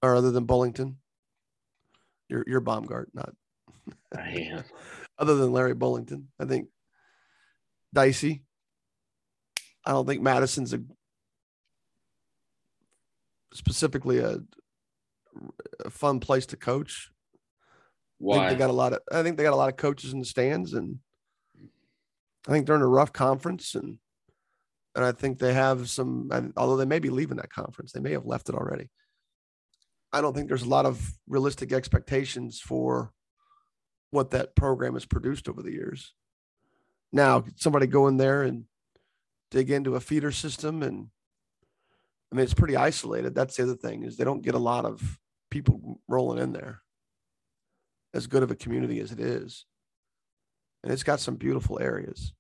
[0.04, 0.96] or other than Bullington.
[2.30, 3.34] You're you're Baumgart, not
[4.32, 4.62] Yeah.
[5.20, 6.26] other than Larry Bullington.
[6.40, 6.68] I think
[7.94, 8.44] dicey.
[9.86, 10.82] I don't think Madison's a
[13.54, 14.40] specifically a,
[15.86, 17.10] a fun place to coach.
[17.12, 18.50] I think Why?
[18.50, 20.26] they got a lot of I think they got a lot of coaches in the
[20.26, 21.00] stands and
[22.48, 23.98] I think they're in a rough conference and
[24.96, 28.00] and I think they have some and although they may be leaving that conference, they
[28.00, 28.90] may have left it already.
[30.14, 33.12] I don't think there's a lot of realistic expectations for
[34.12, 36.14] what that program has produced over the years.
[37.12, 38.66] Now, somebody go in there and
[39.54, 41.08] dig into a feeder system and
[42.32, 43.36] I mean it's pretty isolated.
[43.36, 45.20] That's the other thing is they don't get a lot of
[45.52, 46.82] people rolling in there
[48.16, 49.66] as good of a community as it is.
[50.84, 52.34] And it's got some beautiful areas.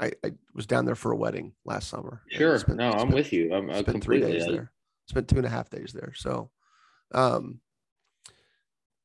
[0.00, 2.20] I, I was down there for a wedding last summer.
[2.30, 2.58] Sure.
[2.58, 3.54] spent- no, I'm with you.
[3.54, 4.72] I'm, i spent three days I- there.
[5.08, 6.12] Spent two and a half days there.
[6.16, 6.50] So,
[7.14, 7.60] um,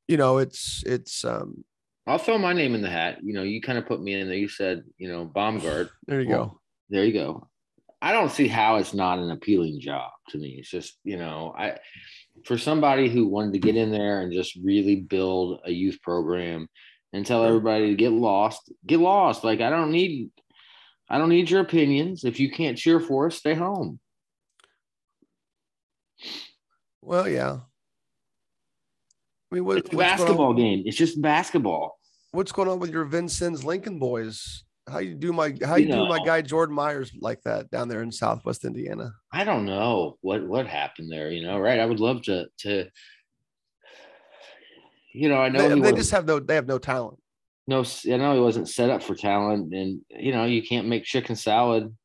[0.08, 1.64] you know, it's it's um,
[2.08, 3.20] I'll throw my name in the hat.
[3.22, 4.36] You know, you kind of put me in there.
[4.36, 5.92] You said, you know, Baumgart.
[6.08, 6.61] there you Well, go.
[6.92, 7.48] There you go.
[8.02, 10.58] I don't see how it's not an appealing job to me.
[10.60, 11.78] It's just, you know, I
[12.46, 16.68] for somebody who wanted to get in there and just really build a youth program
[17.14, 19.44] and tell everybody to get lost, get lost.
[19.44, 20.32] Like I don't need
[21.10, 22.26] I don't need your opinions.
[22.26, 24.00] If you can't cheer for us, stay home.
[27.02, 27.60] Well, yeah.
[29.52, 30.84] I mean, what, It's a basketball game.
[30.86, 31.98] It's just basketball.
[32.32, 34.64] what's going on with your Vincennes Lincoln boys?
[34.90, 37.88] How you do my how you, You do my guy Jordan Myers like that down
[37.88, 39.14] there in Southwest Indiana?
[39.32, 41.80] I don't know what what happened there, you know, right?
[41.80, 42.88] I would love to to
[45.14, 47.20] you know, I know They, they just have no they have no talent.
[47.68, 51.04] no I know he wasn't set up for talent and you know, you can't make
[51.04, 51.96] chicken salad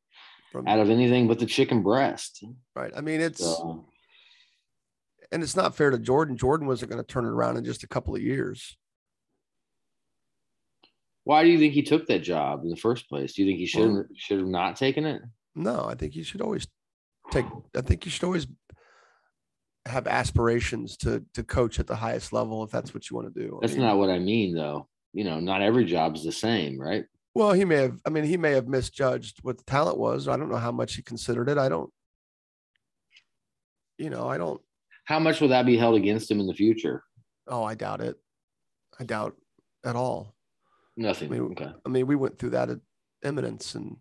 [0.52, 2.44] From out of anything but the chicken breast.
[2.74, 2.92] right.
[2.94, 3.86] I mean, it's So
[5.32, 6.36] and it's not fair to Jordan.
[6.36, 8.76] Jordan wasn't going to turn it around in just a couple of years.
[11.26, 13.34] Why do you think he took that job in the first place?
[13.34, 15.22] Do you think he should Well- should have not taken it?
[15.56, 16.68] No, I think you should always
[17.32, 17.46] take.
[17.74, 18.46] I think you should always
[19.86, 23.40] have aspirations to to coach at the highest level if that's what you want to
[23.42, 23.56] do.
[23.56, 24.88] I That's mean, not what I mean though.
[25.12, 27.06] You know, not every job's the same, right?
[27.34, 28.00] Well, he may have.
[28.06, 30.28] I mean, he may have misjudged what the talent was.
[30.28, 31.58] I don't know how much he considered it.
[31.58, 31.90] I don't.
[33.98, 34.60] You know, I don't.
[35.06, 37.02] How much will that be held against him in the future?
[37.48, 38.16] Oh, I doubt it.
[39.00, 39.34] I doubt
[39.84, 40.35] at all.
[40.96, 41.28] Nothing.
[41.28, 41.70] I mean, okay.
[41.84, 42.78] I mean, we went through that at
[43.22, 43.96] Eminence, and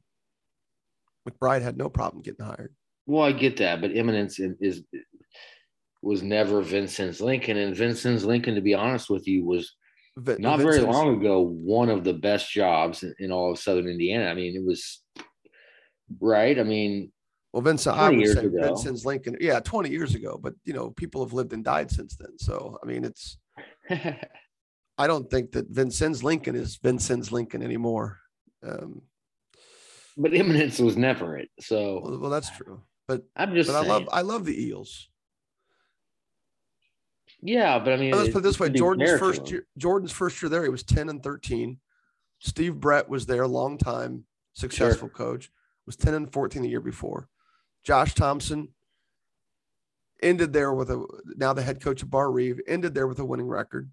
[1.29, 2.73] McBride had no problem getting hired.
[3.05, 4.83] Well, I get that, but Eminence is, is
[6.01, 9.73] was never Vincennes Lincoln, and Vincennes Lincoln, to be honest with you, was
[10.17, 13.87] Vi- not very long ago one of the best jobs in, in all of Southern
[13.87, 14.25] Indiana.
[14.25, 15.03] I mean, it was
[16.21, 16.57] right.
[16.57, 17.11] I mean,
[17.51, 18.61] Well, Vincent, I would say ago.
[18.61, 19.35] Vincennes Lincoln.
[19.41, 20.39] Yeah, 20 years ago.
[20.41, 22.37] But, you know, people have lived and died since then.
[22.37, 23.37] So, I mean, it's,
[24.97, 28.19] I don't think that Vincennes Lincoln is Vincennes Lincoln anymore.
[28.63, 29.01] Um,
[30.17, 31.49] but Eminence was never it.
[31.59, 32.81] So Well, well that's true.
[33.07, 34.09] But I'm just but I love.
[34.11, 35.09] I love the Eels.
[37.41, 40.49] yeah, but I mean, Let's put it this way: Jordan's first year, Jordan's first year
[40.49, 41.79] there, he was ten and thirteen.
[42.39, 45.51] Steve Brett was there, long time successful coach,
[45.85, 47.29] was ten and fourteen the year before.
[47.83, 48.69] Josh Thompson
[50.23, 53.47] ended there with a now the head coach of Barr-Reeve ended there with a winning
[53.47, 53.91] record.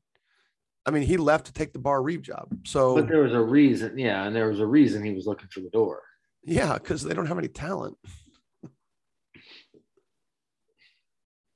[0.85, 2.49] I mean, he left to take the Barr-Reeve job.
[2.65, 5.49] So But there was a reason, yeah, and there was a reason he was looking
[5.49, 6.03] for the door.
[6.45, 7.97] yeah, because they don't have any talent.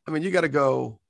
[0.07, 1.01] I mean, you got to go.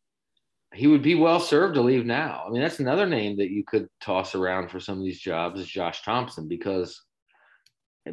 [0.74, 2.44] He would be well served to leave now.
[2.46, 5.60] I mean, that's another name that you could toss around for some of these jobs
[5.60, 7.02] is Josh Thompson because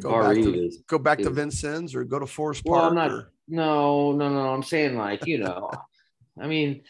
[0.00, 2.80] Go Bar back to- is Go back to is- Vincennes or go to Forest Well,
[2.80, 2.90] Park.
[2.90, 4.48] I'm not- or- no, no, no.
[4.52, 5.70] I'm saying like you know,
[6.40, 6.82] I mean,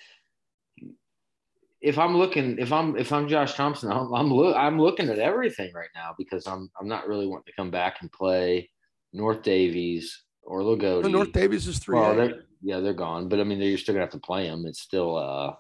[1.85, 5.19] if I'm looking, if I'm if I'm Josh Thompson, I'm I'm, look, I'm looking at
[5.19, 8.71] everything right now because I'm I'm not really wanting to come back and play
[9.13, 10.07] North Daviess
[10.43, 11.03] or Loogootee.
[11.03, 12.01] No, North Daviess is three.
[12.01, 13.29] Well, they're, yeah, they're gone.
[13.29, 14.65] But I mean, you're still gonna have to play them.
[14.65, 15.53] It's still, uh,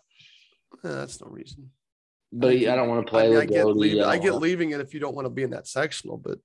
[0.82, 1.70] that's no reason.
[2.32, 4.94] but I, don't want to play I, mean, I get I get leaving it if
[4.94, 6.38] you don't want to be in that sectional, but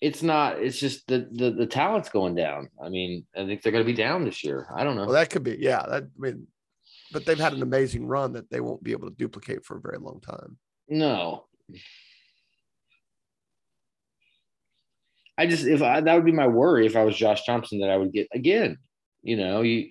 [0.00, 0.62] It's not.
[0.62, 2.68] It's just the the the talent's going down.
[2.80, 4.68] I mean, I think they're gonna be down this year.
[4.72, 5.06] I don't know.
[5.06, 5.84] well, that could be yeah.
[5.88, 6.46] That I mean,
[7.12, 9.80] but they've had an amazing run that they won't be able to duplicate for a
[9.80, 10.58] very long time.
[10.88, 11.46] No.
[15.38, 17.90] I just if I that would be my worry if I was Josh Thompson that
[17.90, 18.78] I would get again.
[19.22, 19.90] You know, you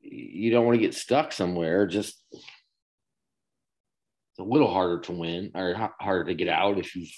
[0.00, 1.86] you don't want to get stuck somewhere.
[1.86, 2.44] Just it's
[4.38, 7.10] a little harder to win or harder to get out if you've.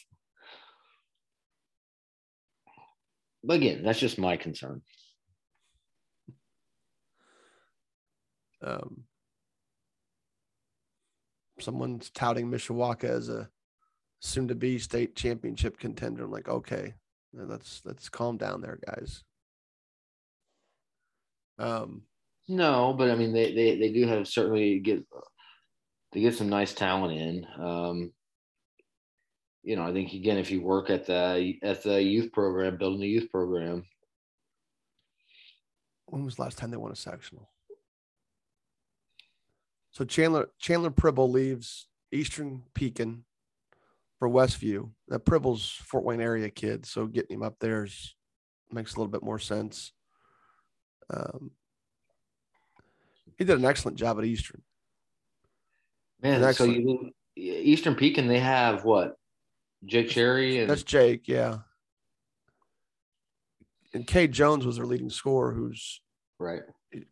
[3.44, 4.82] But again, that's just my concern.
[8.62, 9.04] Um,
[11.60, 13.48] someone's touting Mishawaka as a
[14.20, 16.24] soon-to-be state championship contender.
[16.24, 16.94] I'm like, okay,
[17.32, 19.22] let's let's calm down there, guys.
[21.58, 22.02] Um,
[22.48, 25.04] No, but I mean they they they do have certainly get
[26.12, 27.46] they get some nice talent in.
[27.62, 28.12] Um,
[29.62, 33.00] you know, I think again if you work at the at the youth program, building
[33.00, 33.84] the youth program,
[36.06, 37.50] when was the last time they won a sectional?
[39.98, 43.24] So Chandler Chandler Pribble leaves Eastern Pekin
[44.20, 44.90] for Westview.
[45.08, 48.14] That Pribble's Fort Wayne area kid, so getting him up there is,
[48.70, 49.90] makes a little bit more sense.
[51.12, 51.50] Um,
[53.38, 54.62] he did an excellent job at Eastern.
[56.22, 56.54] man.
[56.54, 59.16] So you Eastern Pekin, they have what
[59.84, 61.58] Jake Cherry and That's Jake, yeah.
[63.92, 66.00] And Kay Jones was their leading scorer, who's
[66.38, 66.62] right.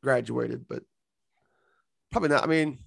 [0.00, 0.84] graduated, but
[2.16, 2.44] probably not.
[2.44, 2.78] I mean,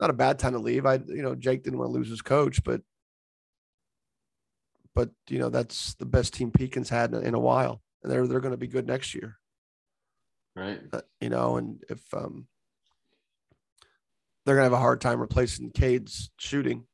[0.00, 0.84] not a bad time to leave.
[0.84, 2.80] I, you know, Jake didn't want to lose his coach, but,
[4.96, 8.26] but you know, that's the best team Pekin's had in, in a while, and they're
[8.26, 9.36] they're going to be good next year.
[10.56, 10.80] Right.
[10.92, 12.48] Uh, you know, and if um,
[14.44, 16.86] they're going to have a hard time replacing Cade's shooting,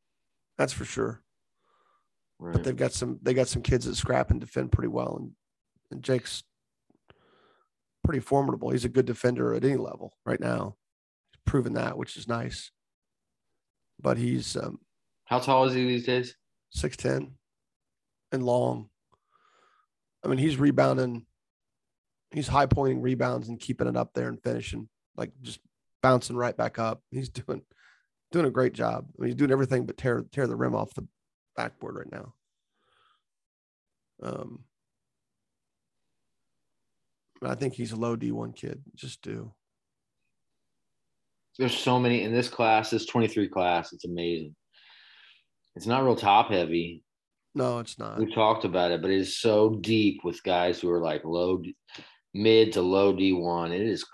[0.59, 1.23] that's for sure.
[2.39, 2.53] Right.
[2.53, 5.31] But they've got some they got some kids that scrap and defend pretty well, and
[5.91, 6.43] and Jake's
[8.05, 8.69] pretty formidable.
[8.69, 10.77] He's a good defender at any level right now.
[11.47, 12.71] Proven that, which is nice.
[14.01, 14.79] But he's um,
[15.25, 16.37] How tall is he these days?
[16.71, 17.33] six ten
[18.33, 18.91] and long.
[20.25, 21.25] I mean, he's rebounding.
[22.33, 25.61] He's high pointing rebounds and keeping it up there and finishing, like just
[26.03, 27.01] bouncing right back up.
[27.11, 27.63] He's doing
[28.33, 29.07] doing a great job.
[29.17, 31.07] I mean, he's doing everything but tear tear the rim off the
[31.57, 32.35] backboard right now.
[34.23, 34.65] Um,
[37.43, 38.83] I think he's a low D one kid.
[38.95, 39.53] Just do.
[41.59, 43.93] There's so many in this class, this 23 class.
[43.93, 44.55] It's amazing.
[45.75, 47.03] It's not real top heavy.
[47.55, 48.19] No, it's not.
[48.19, 51.63] We've talked about it, but it is so deep with guys who are like low,
[52.35, 53.73] mid to low D1.
[53.73, 54.05] It is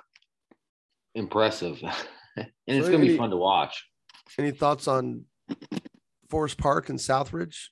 [1.14, 1.82] impressive.
[2.36, 3.84] and it's going to be fun to watch.
[4.38, 5.24] Any thoughts on
[6.30, 7.68] Forest Park and Southridge?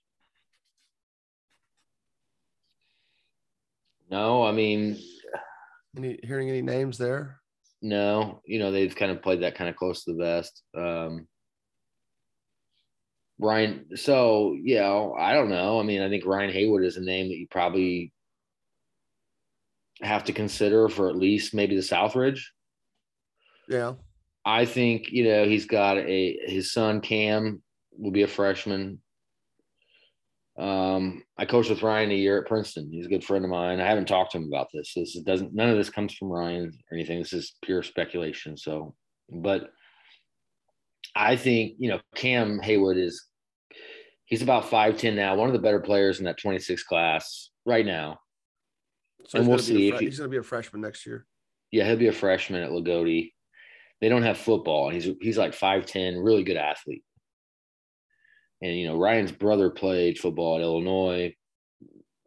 [4.10, 4.98] No, I mean,
[5.96, 7.39] Any hearing any names there?
[7.82, 10.62] No, you know, they've kind of played that kind of close to the vest.
[10.76, 11.26] Um,
[13.38, 15.80] Ryan, so, yeah, I don't know.
[15.80, 18.12] I mean, I think Ryan Haywood is a name that you probably
[20.02, 22.42] have to consider for at least maybe the Southridge.
[23.68, 23.94] Yeah.
[24.44, 27.62] I think you know he's got a his son Cam
[27.92, 29.00] will be a freshman.
[30.58, 32.90] Um, I coached with Ryan a year at Princeton.
[32.92, 33.80] He's a good friend of mine.
[33.80, 34.92] I haven't talked to him about this.
[34.94, 37.18] This doesn't none of this comes from Ryan or anything.
[37.18, 38.56] This is pure speculation.
[38.56, 38.94] So,
[39.30, 39.70] but
[41.14, 43.26] I think you know Cam Haywood is
[44.26, 48.20] He's about 5'10 now, one of the better players in that 26 class right now.
[49.26, 51.26] So And we'll see if he- he's going to be a freshman next year.
[51.72, 53.32] Yeah, he'll be a freshman at Loogootee.
[54.00, 54.86] They don't have football.
[54.88, 57.02] and He's he's like 5'10, really good athlete.
[58.62, 61.34] And you know, Ryan's brother played football at Illinois.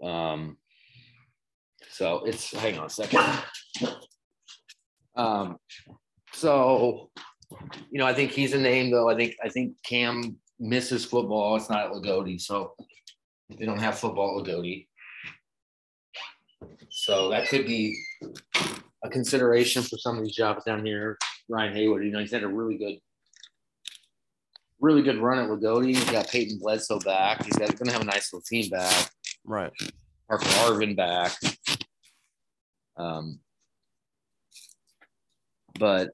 [0.04, 0.58] Um
[1.90, 3.24] so it's hang on a second.
[5.16, 5.58] Um
[6.34, 7.12] so
[7.92, 9.10] you know, I think he's a name though.
[9.10, 11.56] I think I think Cam misses football.
[11.56, 12.74] It's not at Loogootee, so
[13.58, 14.88] they don't have football at Loogootee.
[16.90, 17.98] So that could be
[19.04, 21.18] a consideration for some of these jobs down here.
[21.50, 22.98] Ryan Hayward, you know, he's had a really good,
[24.84, 25.96] really good run at Loogootee.
[25.96, 27.46] He's got Peyton Bledsoe back.
[27.46, 29.10] He's got going to have a nice little team back.
[29.46, 29.72] Right.
[30.28, 31.32] Parker Arvin back.
[32.98, 33.40] Um,
[35.80, 36.10] but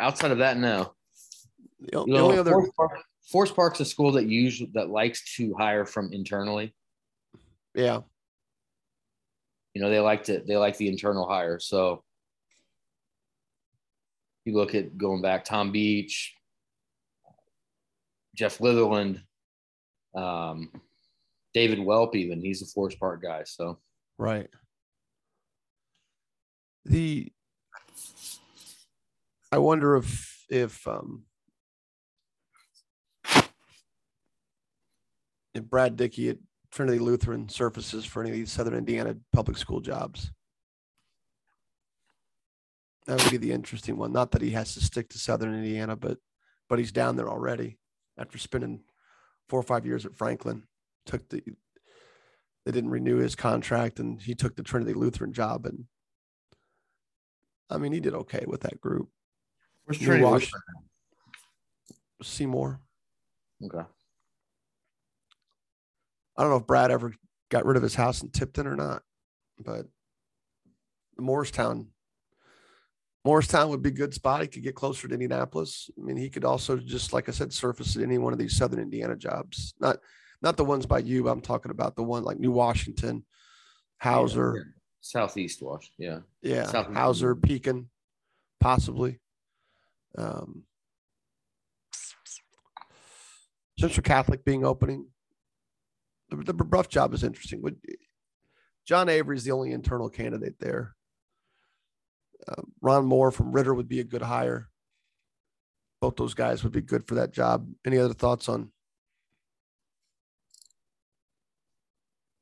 [0.00, 0.94] outside of that, no.
[1.80, 4.90] The, o- the know, only other Forest, Park, Forest Park's a school that usually that
[4.90, 6.74] likes to hire from internally.
[7.74, 8.00] yeah.
[9.74, 12.03] you know they like to they like the internal hire so
[14.44, 16.34] you look at going back tom beach
[18.34, 19.22] jeff litherland
[20.14, 20.70] um,
[21.54, 23.78] david welp even he's a forest park guy so
[24.18, 24.48] Right.
[26.84, 27.32] The
[29.50, 31.24] I wonder if if um
[35.54, 36.38] if Brad Dickey at
[36.70, 40.30] Trinity Lutheran surfaces for any of these Southern Indiana public school jobs.
[43.06, 44.12] That would be the interesting one.
[44.12, 46.18] Not that he has to stick to Southern Indiana, but
[46.68, 47.78] but he's down there already
[48.16, 48.80] after spending
[49.48, 50.64] four or five years at Franklin.
[51.06, 51.42] Took the
[52.64, 55.84] they didn't renew his contract and he took the Trinity Lutheran job and
[57.68, 59.10] I mean he did okay with that group.
[59.84, 60.50] where's New Trinity Wash-
[62.22, 62.80] Seymour.
[63.62, 63.86] Okay
[66.36, 67.14] I don't know if Brad ever
[67.50, 69.02] got rid of his house in Tipton or not,
[69.58, 69.86] but
[71.16, 71.88] Morristown,
[73.24, 74.42] Morristown would be a good spot.
[74.42, 75.90] He could get closer to Indianapolis.
[75.98, 78.56] I mean, he could also just, like I said, surface at any one of these
[78.56, 79.74] Southern Indiana jobs.
[79.80, 79.96] Not,
[80.42, 81.28] not the ones by you.
[81.28, 83.24] I'm talking about the one like New Washington,
[83.98, 84.62] Hauser, Yeah.
[85.00, 87.88] southeast wash yeah yeah, South Hauser, Pekin,
[88.60, 89.20] possibly.
[90.18, 90.64] Um,
[93.78, 95.06] Central Catholic being opening.
[96.30, 97.62] The, the Brebeuf job is interesting.
[97.62, 97.76] Would
[98.86, 100.94] John Avery is the only internal candidate there.
[102.46, 104.68] Uh, Ron Moore from Ritter would be a good hire.
[106.00, 107.66] Both those guys would be good for that job.
[107.86, 108.70] Any other thoughts on?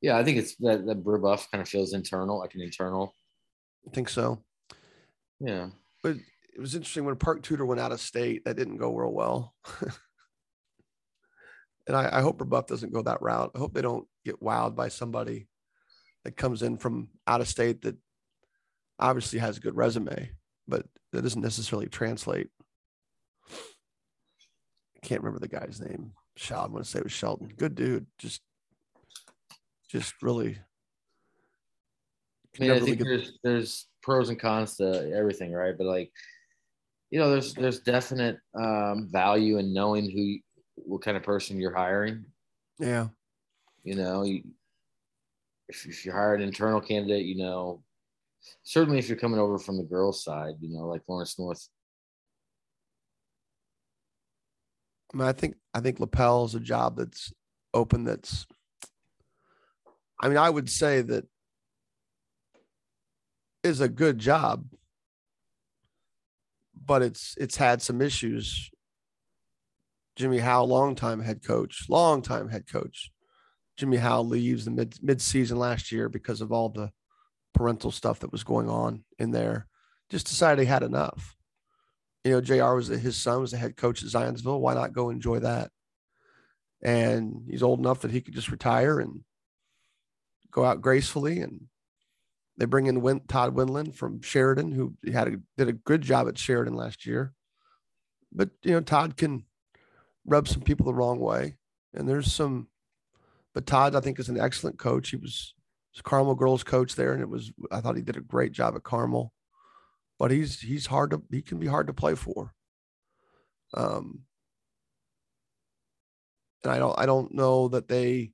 [0.00, 3.14] yeah i think it's that that Brebeuf kind of feels internal like an internal
[3.86, 4.42] I think so.
[5.40, 5.68] yeah
[6.02, 6.16] But
[6.54, 8.44] it was interesting when Park Tudor went out of state.
[8.44, 9.54] That didn't go real well.
[11.86, 13.52] and I, I hope Rebuff doesn't go that route.
[13.54, 15.48] I hope they don't get wowed by somebody
[16.24, 17.96] that comes in from out of state that
[18.98, 20.30] obviously has a good resume,
[20.68, 22.48] but that doesn't necessarily translate.
[23.50, 26.12] I can't remember the guy's name.
[26.36, 27.52] Sheldon, I want to say it was Sheldon.
[27.56, 28.06] Good dude.
[28.18, 28.40] Just,
[29.90, 30.58] just really.
[32.56, 35.76] I mean, I think really there's there's pros and cons to everything, right?
[35.76, 36.12] But like,
[37.10, 40.38] you know, there's there's definite um, value in knowing who,
[40.76, 42.24] what kind of person you're hiring.
[42.78, 43.08] yeah.
[43.84, 44.42] You know, you,
[45.68, 47.82] if if you hire an internal candidate, you know,
[48.62, 51.68] certainly if you're coming over from the girls' side, you know, like Lawrence North.
[55.12, 57.32] I mean, I think I think lapel is a job that's
[57.74, 58.04] open.
[58.04, 58.46] That's,
[60.20, 61.26] I mean, I would say that
[63.62, 64.66] is a good job,
[66.74, 68.70] but it's it's had some issues.
[70.16, 73.10] Jimmy Howe, longtime head coach, longtime head coach.
[73.76, 76.90] Jimmy Howe leaves the mid mid season last year because of all the
[77.54, 79.66] parental stuff that was going on in there.
[80.10, 81.36] Just decided he had enough
[82.24, 84.60] you know, JR was his son was the head coach at Zionsville.
[84.60, 85.70] Why not go enjoy that?
[86.82, 89.22] And he's old enough that he could just retire and
[90.50, 91.40] go out gracefully.
[91.40, 91.62] And
[92.56, 96.28] they bring in Win, Todd Winland from Sheridan, who had a, did a good job
[96.28, 97.32] at Sheridan last year.
[98.32, 99.44] But you know, Todd can
[100.24, 101.56] rub some people the wrong way,
[101.92, 102.68] and there's some.
[103.52, 105.10] But Todd, I think, is an excellent coach.
[105.10, 105.54] He was,
[106.00, 108.82] Carmel girls coach there, and it was I thought he did a great job at
[108.82, 109.32] Carmel
[110.22, 112.54] but he's he's hard to he can be hard to play for.
[113.74, 114.20] Um,
[116.62, 118.30] and I don't I don't know that they.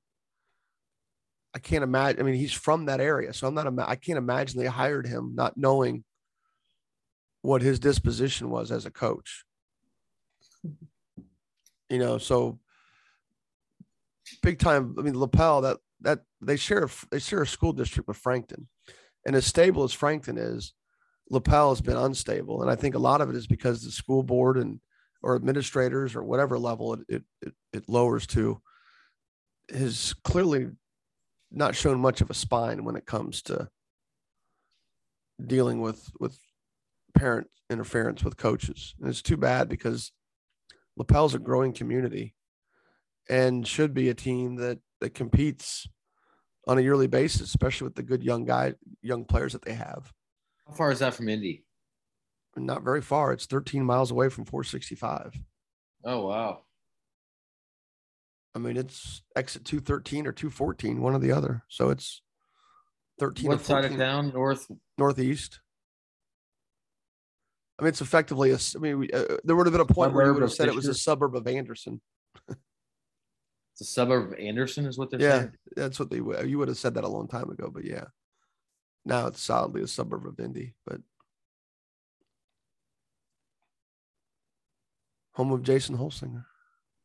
[1.54, 2.20] I can't imagine.
[2.20, 3.72] I mean, he's from that area, so I'm not.
[3.78, 6.04] I can't imagine they hired him not knowing
[7.40, 9.44] what his disposition was as a coach.
[11.88, 12.58] You know, so
[14.42, 14.94] big time.
[14.98, 18.68] I mean, Lapel that that they share they share a school district with Frankton,
[19.26, 20.74] and as stable as Frankton is,
[21.30, 24.22] Lapel has been unstable, and I think a lot of it is because the school
[24.22, 24.80] board and
[25.22, 28.60] or administrators or whatever level it it, it, lowers to
[29.70, 30.68] has clearly
[31.50, 33.68] not shown much of a spine when it comes to
[35.44, 36.38] dealing with with
[37.14, 38.94] parent interference with coaches.
[39.00, 40.12] And it's too bad because
[40.96, 42.34] Lapel's a growing community
[43.28, 45.88] and should be a team that that competes
[46.66, 50.12] on a yearly basis, especially with the good young guy, young players that they have.
[50.66, 51.64] How far is that from Indy?
[52.56, 53.32] Not very far.
[53.32, 55.34] It's 13 miles away from 465.
[56.04, 56.62] Oh wow.
[58.54, 61.62] I mean, it's exit 213 or 214, one or the other.
[61.68, 62.22] So it's
[63.20, 64.32] 13 What side of town?
[64.34, 64.66] North.
[64.96, 65.60] northeast.
[67.78, 68.58] I mean, it's effectively a.
[68.74, 70.66] I mean, we, uh, there would have been a point where you would have said
[70.66, 72.00] it was a suburb of Anderson.
[73.78, 75.52] It's a suburb of Anderson, is what they're Yeah, saying.
[75.76, 76.48] that's what they would.
[76.50, 78.06] You would have said that a long time ago, but yeah,
[79.04, 81.00] now it's solidly a suburb of Indy, but
[85.34, 86.44] home of Jason Holsinger.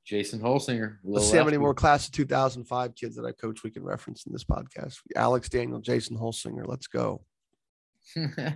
[0.06, 0.98] Jason Holsinger.
[1.04, 4.26] Let's see how many more class of 2005 kids that I coach we can reference
[4.26, 4.98] in this podcast.
[5.16, 6.68] Alex Daniel, Jason Holsinger.
[6.68, 7.24] Let's go.
[8.16, 8.56] yeah,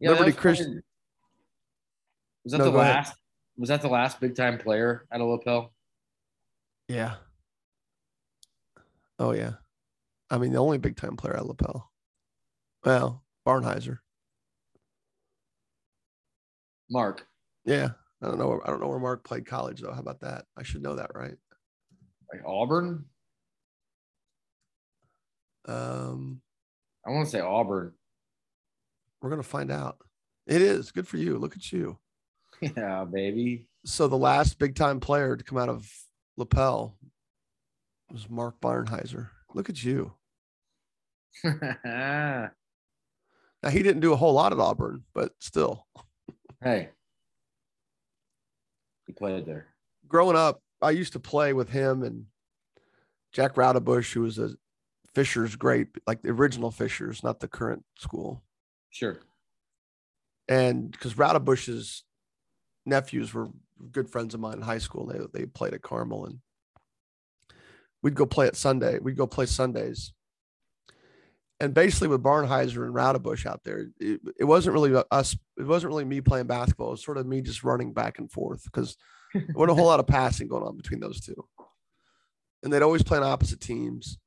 [0.00, 0.82] Liberty Christian-
[2.44, 3.08] Was that No, the last?
[3.08, 3.16] ahead.
[3.58, 5.72] Was that the last big time player at a lapel?
[6.88, 7.14] Yeah.
[9.18, 9.52] Oh yeah.
[10.30, 11.90] I mean, the only big time player at Lapel.
[12.84, 13.98] Well, Barnheiser.
[16.90, 17.26] Mark.
[17.64, 17.90] Yeah.
[18.22, 18.60] I don't know.
[18.64, 19.92] I don't know where Mark played college though.
[19.92, 20.46] How about that?
[20.56, 21.36] I should know that, right?
[22.32, 23.04] Like Auburn?
[25.68, 26.40] Um,
[27.06, 27.92] I want to say Auburn.
[29.20, 29.98] we're gonna find out.
[30.46, 31.38] It is good for you.
[31.38, 31.98] Look at you.
[32.60, 33.66] Yeah, baby.
[33.84, 35.90] So the last big time player to come out of
[36.36, 36.96] Lapel
[38.10, 39.28] was Mark Barnheiser.
[39.54, 40.12] Look at you.
[43.62, 45.86] Now he didn't do a whole lot at Auburn, but still.
[46.62, 46.90] Hey.
[49.06, 49.66] He played there.
[50.06, 52.26] growing up, I used to play with him and
[53.32, 54.50] Jack Raudebush, who was a
[55.14, 58.42] Fisher's great, like the original Fishers, not the current school.
[58.90, 59.18] Sure.
[60.48, 62.04] And because Raudebush's
[62.86, 63.48] nephews were
[63.90, 66.38] good friends of mine in high school, they they played at Carmel, and
[68.02, 68.98] we'd go play at Sunday.
[68.98, 70.12] We'd go play Sundays.
[71.58, 75.36] And basically, with Barnheiser and Raudebush out there, it, it wasn't really us.
[75.56, 76.88] It wasn't really me playing basketball.
[76.88, 78.96] It was sort of me just running back and forth because
[79.34, 81.46] there wasn't a whole lot of passing going on between those two.
[82.62, 84.18] And they'd always play on opposite teams.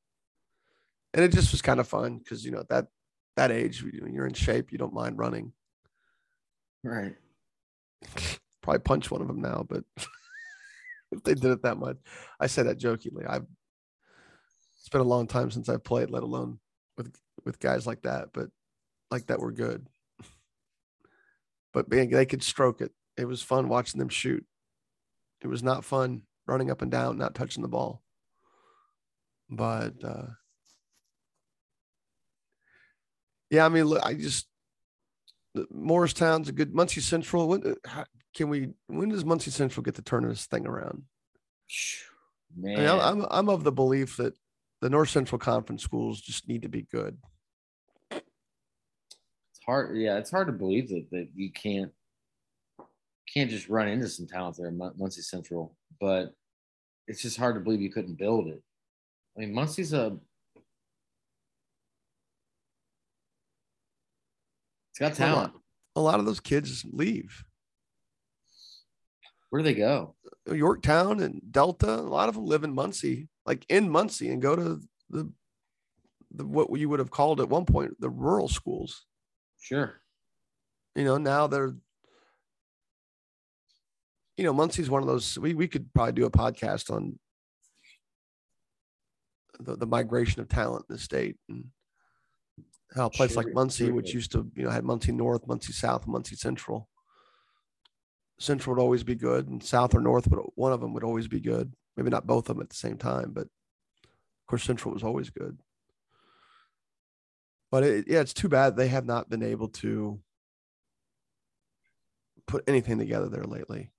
[1.14, 2.88] And it just was kind of fun because, you know, at that
[3.36, 5.54] that age, when you're in shape, you don't mind running.
[6.84, 7.16] Right.
[8.62, 9.84] Probably punch one of them now, but
[11.12, 11.98] if they did it that much,
[12.40, 13.26] I say that jokingly.
[13.26, 13.46] I've
[14.80, 16.60] it's been a long time since I've played, let alone
[16.98, 17.14] with
[17.46, 18.50] with guys like that, but
[19.12, 19.88] like that were good.
[21.74, 22.92] But man, they could stroke it.
[23.18, 24.46] It was fun watching them shoot.
[25.42, 28.02] It was not fun running up and down, not touching the ball.
[29.50, 30.28] But uh
[33.50, 34.48] yeah, I mean, look, I just
[35.72, 37.48] Morristown's a good Muncie Central.
[37.48, 38.04] When uh,
[38.36, 38.70] can we?
[38.88, 41.04] When does Muncie Central get to turn this thing around?
[42.58, 42.78] I Man.
[42.78, 44.34] mean, I'm, I'm of the belief that
[44.82, 47.18] the North Central Conference schools just need to be good.
[48.12, 48.24] it's
[49.66, 49.96] hard.
[49.98, 51.92] Yeah, it's hard to believe that, that you can't
[53.32, 56.34] can't just run into some talent there Muncie Central, but
[57.08, 58.62] it's just hard to believe you couldn't build it.
[59.38, 60.18] I mean, Muncie's a
[64.92, 65.54] it's got talent.
[65.96, 67.44] A lot of those kids leave
[69.50, 70.16] Where do they go?
[70.48, 71.96] Yorktown and Delta.
[71.96, 75.32] A lot of them live in Muncie, like in Muncie, and go to the
[76.32, 79.06] the what you would have called at one point the rural schools.
[79.62, 80.02] Sure.
[80.96, 81.76] you know now they're
[84.38, 87.20] you know muncie's one of those we, we could probably do a podcast on
[89.60, 91.66] the, the migration of talent in the state and
[92.96, 95.74] how a place like Sure, muncie which used to you know had muncie north muncie
[95.74, 96.88] south muncie central
[98.40, 101.28] central would always be good and south or north but one of them would always
[101.28, 104.94] be good maybe not both of them at the same time but of course central
[104.94, 105.58] was always good
[107.72, 110.20] but it, yeah it's too bad they have not been able to
[112.50, 113.92] put anything together there lately.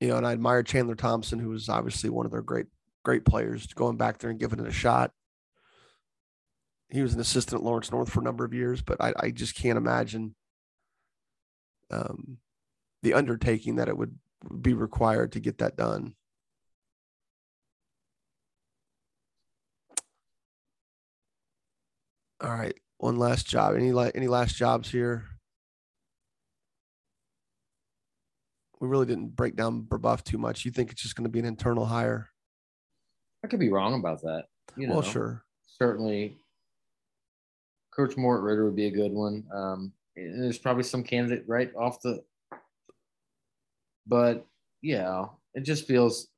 [0.00, 2.66] You know, and I admire Chandler Thompson, who was obviously one of their great,
[3.04, 5.12] great players, going back there and giving it a shot.
[6.90, 9.30] He was an assistant at Lawrence North for a number of years, but I, I
[9.30, 10.34] just can't imagine
[11.90, 12.38] um,
[13.02, 14.18] the undertaking that it would
[14.60, 16.14] be required to get that done.
[22.40, 23.74] All right, one last job.
[23.74, 25.24] Any like any last jobs here?
[28.80, 30.64] We really didn't break down Brebeuf too much.
[30.64, 32.28] You think it's just going to be an internal hire?
[33.44, 34.44] I could be wrong about that.
[34.76, 35.44] You know, well, sure.
[35.66, 36.36] Certainly,
[37.90, 39.44] Coach Mort Ritter would be a good one.
[39.52, 42.22] Um, there's probably some candidate right off the,
[44.06, 44.46] but
[44.82, 46.28] yeah, it just feels.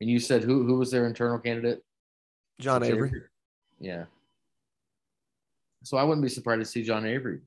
[0.00, 1.82] And you said who who was their internal candidate?
[2.60, 3.22] John Avery.
[3.80, 4.04] Yeah.
[5.82, 7.40] So I wouldn't be surprised to see John Avery.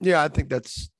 [0.00, 0.90] Yeah, I think that's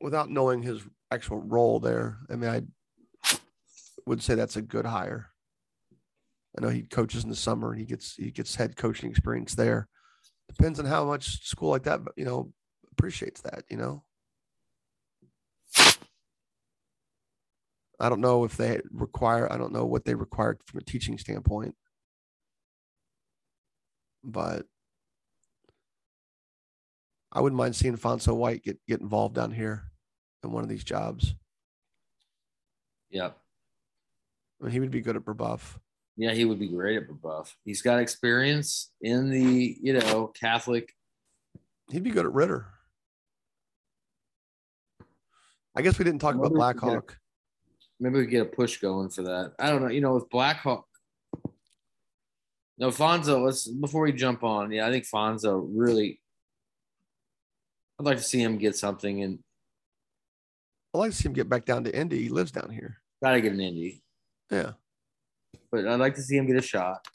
[0.00, 2.18] without knowing his actual role there.
[2.28, 2.62] I mean, I
[4.06, 5.29] would say that's a good hire.
[6.56, 9.54] I know he coaches in the summer and he gets he gets head coaching experience
[9.54, 9.88] there.
[10.48, 12.52] Depends on how much school like that, you know,
[12.92, 14.02] appreciates that, you know.
[18.00, 21.18] I don't know if they require, I don't know what they require from a teaching
[21.18, 21.74] standpoint.
[24.24, 24.64] But
[27.30, 29.84] I wouldn't mind seeing Fonso White get, get involved down here
[30.42, 31.34] in one of these jobs.
[33.10, 33.36] Yep.
[34.60, 35.78] I mean, he would be good at Brebeuf.
[36.20, 37.50] Yeah, he would be great at Brebeuf.
[37.64, 40.92] He's got experience in the, you know, Catholic.
[41.90, 42.66] He'd be good at Ritter.
[45.74, 47.16] I guess we didn't talk about Blackhawk.
[47.98, 49.54] Maybe we get a push going for that.
[49.58, 49.88] I don't know.
[49.88, 50.84] You know, with Blackhawk.
[52.76, 54.72] No, Fonzo, let's before we jump on.
[54.72, 56.20] Yeah, I think Fonzo really
[57.98, 59.38] I'd like to see him get something and
[60.94, 62.24] I'd like to see him get back down to Indy.
[62.24, 63.00] He lives down here.
[63.22, 64.02] Gotta get an Indy.
[64.50, 64.72] Yeah.
[65.70, 67.06] But I'd like to see him get a shot.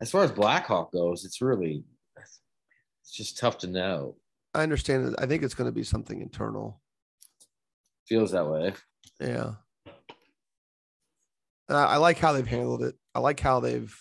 [0.00, 1.84] As far as Blackhawk goes, it's really
[2.16, 4.16] it's just tough to know.
[4.52, 5.14] I understand.
[5.18, 6.80] I think it's going to be something internal.
[8.08, 8.74] Feels that way.
[9.20, 9.52] Yeah.
[11.68, 12.94] Uh, I like how they've handled it.
[13.14, 13.94] I like how they've.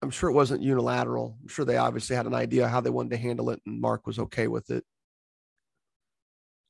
[0.00, 1.36] I'm sure it wasn't unilateral.
[1.42, 4.06] I'm sure they obviously had an idea how they wanted to handle it, and Mark
[4.06, 4.84] was okay with it.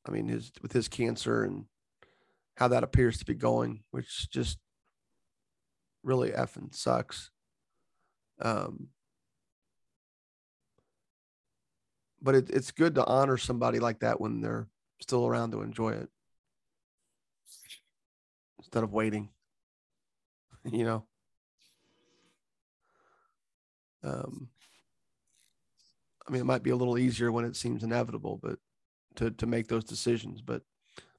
[0.07, 1.67] I mean, his with his cancer and
[2.59, 4.59] how that appears to be going, which just
[6.03, 7.31] really effing sucks.
[8.41, 8.89] Um,
[12.21, 14.67] but it, it's good to honor somebody like that when they're
[15.01, 16.09] still around to enjoy it
[18.59, 19.29] instead of waiting
[20.65, 21.05] you know
[24.03, 24.49] um
[26.27, 28.59] i mean it might be a little easier when it seems inevitable but
[29.15, 30.63] to to make those decisions but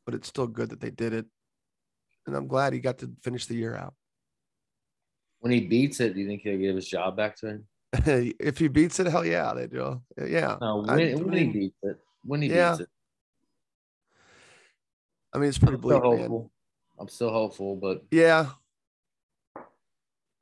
[0.09, 1.27] but it's still good that they did it.
[2.25, 3.93] And i'm glad he got to finish the year out.
[5.39, 7.67] When he beats it do you think he'll give his job back to him?
[8.39, 10.01] If he beats it hell yeah they do.
[10.17, 10.57] Yeah.
[10.59, 12.71] No, when, I, when he beats it when he yeah.
[12.71, 12.89] beats it.
[15.31, 16.49] I mean, it's pretty I'm bleak, man.
[16.99, 18.47] I'm still hopeful, but yeah,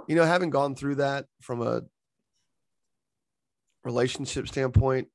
[0.07, 1.81] you know, having gone through that from a
[3.83, 5.09] relationship standpoint,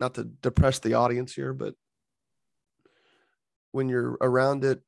[0.00, 1.74] not to depress the audience here, but
[3.72, 4.82] when you're around it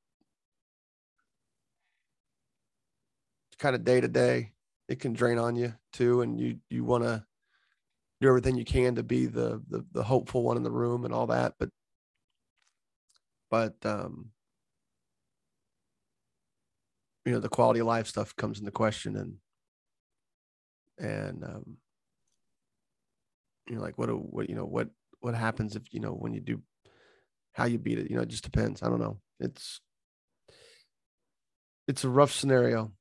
[3.59, 4.53] kind of day to day,
[4.89, 6.21] it can drain on you too.
[6.21, 7.25] And you, you want to
[8.21, 11.13] do everything you can to be the, the, the hopeful one in the room and
[11.13, 11.55] all that.
[11.59, 11.71] But
[13.51, 14.31] but um,
[17.25, 19.37] you know the quality of life stuff comes into question and
[20.99, 21.77] and um,
[23.69, 24.89] you know like what what you know what
[25.21, 26.61] what happens if you know when you do
[27.55, 28.11] how you beat it.
[28.11, 28.83] You know it just depends.
[28.83, 29.19] I don't know.
[29.41, 29.81] It's
[31.89, 32.93] it's a rough scenario.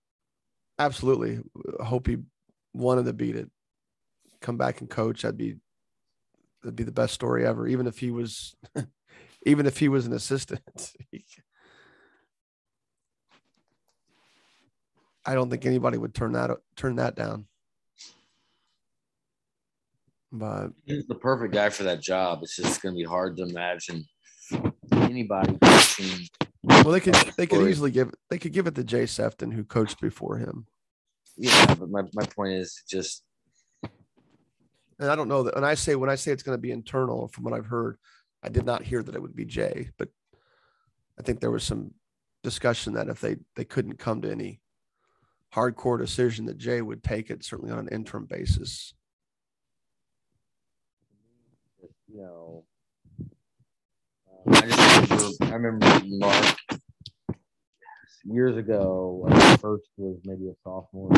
[0.80, 1.40] Absolutely.
[1.80, 2.18] Hope he
[2.74, 3.50] wanted to beat it.
[4.42, 5.22] Come back and coach.
[5.24, 5.56] That'd be
[6.62, 7.68] that'd be the best story ever.
[7.68, 8.56] Even if he was
[9.46, 10.62] even if he was an assistant.
[15.26, 17.48] I don't think anybody would turn that turn that down.
[20.32, 22.40] But he's the perfect guy for that job.
[22.42, 24.04] It's just going to be hard to imagine
[24.92, 26.28] anybody coaching.
[26.64, 29.64] Well, they could they could easily give they could give it to Jay Sefton, who
[29.64, 30.66] coached before him.
[31.38, 33.24] Yeah, but my, my point is just
[35.00, 35.56] and I don't know that.
[35.56, 37.98] And I say when I say it's going to be internal, from what I've heard,
[38.42, 40.10] I did not hear that it would be Jay, but
[41.20, 41.94] I think there was some
[42.44, 44.62] discussion that if they they couldn't come to any
[45.54, 48.94] hardcore decision, that Jay would take it certainly on an interim basis.
[52.08, 52.66] You know,
[54.48, 56.56] I just remember, I remember Mark
[58.26, 59.26] years ago.
[59.62, 61.12] First was maybe a sophomore.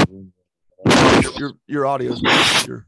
[1.39, 2.21] Your your audio is
[2.67, 2.87] your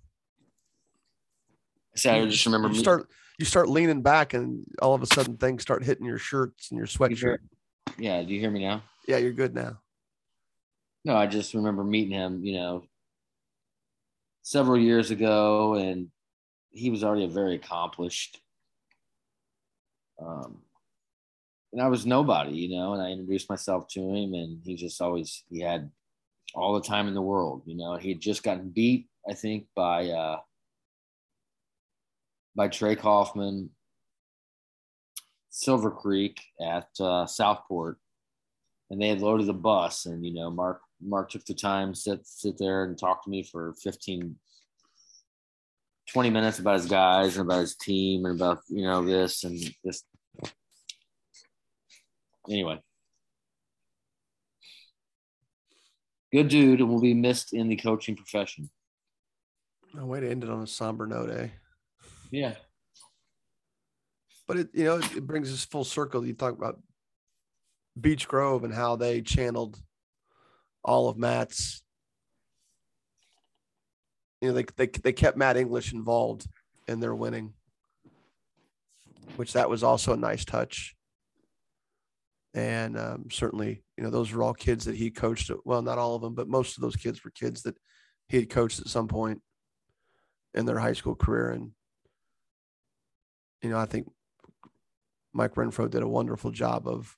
[2.05, 3.09] I just remember you me- start
[3.39, 6.77] you start leaning back, and all of a sudden things start hitting your shirts and
[6.77, 7.37] your sweatshirt.
[7.97, 8.83] Yeah, do you hear me now?
[9.07, 9.79] Yeah, you're good now.
[11.05, 12.83] No, I just remember meeting him, you know,
[14.41, 16.09] several years ago, and
[16.69, 18.41] he was already a very accomplished.
[20.19, 20.59] Um,
[21.73, 25.01] and I was nobody, you know, and I introduced myself to him, and he just
[25.01, 25.91] always he had
[26.55, 27.95] all the time in the world, you know.
[27.97, 30.39] He had just gotten beat, I think, by uh,
[32.55, 33.69] by Trey Kaufman,
[35.49, 37.99] Silver Creek at uh, Southport,
[38.89, 42.25] and they had loaded the bus and you know mark mark took the time sit
[42.25, 44.35] sit there and talk to me for 15
[46.13, 49.59] 20 minutes about his guys and about his team and about you know this and
[49.83, 50.03] this
[52.49, 52.79] anyway
[56.31, 58.69] good dude and will be missed in the coaching profession
[59.93, 61.49] No way to end it on a somber note, eh?
[62.31, 62.55] yeah
[64.47, 66.25] But it you know it brings us full circle.
[66.25, 66.79] You talk about
[67.99, 69.77] Beech Grove and how they channeled
[70.83, 71.83] all of Matt's.
[74.41, 76.47] You know, they they they kept Matt English involved
[76.87, 77.53] in their winning,
[79.35, 80.95] which that was also a nice touch.
[82.53, 85.51] And um, certainly, you know, those were all kids that he coached.
[85.63, 87.77] Well, not all of them, but most of those kids were kids that
[88.29, 89.41] he had coached at some point
[90.53, 91.51] in their high school career.
[91.51, 91.71] And
[93.61, 94.07] you know, I think
[95.33, 97.15] Mike Renfro did a wonderful job of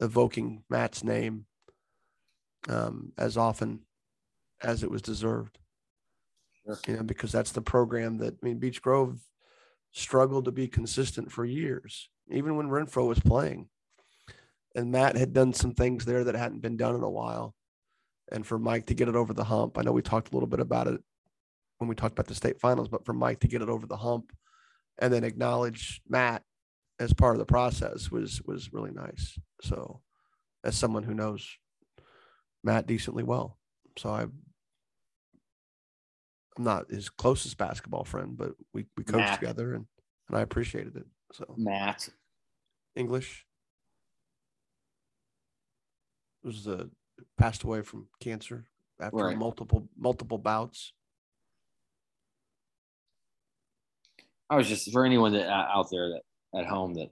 [0.00, 1.46] evoking Matt's name
[2.68, 3.80] um, as often
[4.62, 5.57] as it was deserved.
[6.86, 9.18] You know, because that's the program that I mean, Beech Grove
[9.92, 13.68] struggled to be consistent for years, even when Renfro was playing.
[14.74, 17.54] And Matt had done some things there that hadn't been done in a while.
[18.30, 20.48] And for Mike to get it over the hump, I know we talked a little
[20.48, 21.00] bit about it
[21.78, 23.96] when we talked about the state finals, but for Mike to get it over the
[23.96, 24.32] hump
[24.98, 26.42] and then acknowledge Matt
[26.98, 29.38] as part of the process was was really nice.
[29.62, 30.02] So,
[30.64, 31.48] as someone who knows
[32.62, 33.56] Matt decently well,
[33.96, 34.26] so I
[36.58, 39.40] not his closest basketball friend, but we we coached Matt.
[39.40, 39.86] together and
[40.28, 41.06] and I appreciated it.
[41.32, 42.08] So matt
[42.96, 43.46] English
[46.42, 46.84] was uh,
[47.36, 48.66] passed away from cancer
[49.00, 49.36] after Right.
[49.36, 50.92] multiple multiple bouts.
[54.50, 56.22] i was just for anyone that uh, out there that
[56.58, 57.10] at home that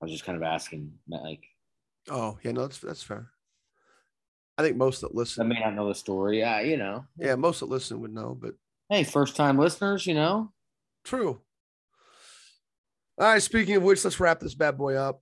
[0.00, 1.42] i was just kind of asking like
[2.08, 3.30] Oh yeah, no, that's that's fair.
[4.60, 7.34] I think most that i listen, may not know the story uh, you know yeah,
[7.34, 8.54] most that listen would know, but
[8.88, 10.52] hey first time listeners you know
[11.04, 11.40] True.
[13.18, 13.42] All right.
[13.42, 15.20] Speaking of which, let's wrap this bad boy up.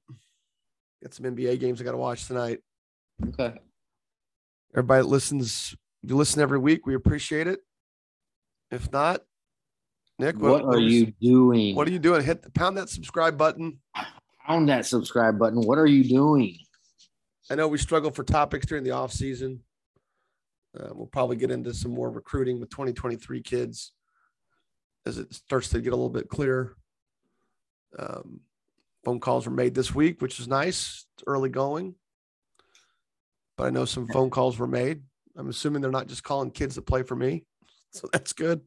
[1.02, 2.58] Got some NBA games I got to watch tonight.
[3.28, 3.54] okay
[4.74, 6.86] Everybody that listens, you listen every week.
[6.86, 7.60] We appreciate it.
[8.70, 9.22] If not,
[10.18, 12.22] Nick, what, are you doing What are you doing?
[12.22, 13.78] Hit the pound that subscribe button.
[14.46, 16.58] pound that subscribe button what are you doing
[17.50, 19.60] I know we struggle for topics during the off season.
[20.78, 23.92] Uh, we'll probably get into some more recruiting with 2023 kids
[25.06, 26.76] as it starts to get a little bit clearer.
[27.98, 28.40] Um,
[29.04, 31.06] phone calls were made this week, which is nice.
[31.14, 31.94] It's early going,
[33.56, 35.02] but I know some phone calls were made.
[35.36, 37.44] I'm assuming they're not just calling kids that play for me,
[37.90, 38.60] so that's good.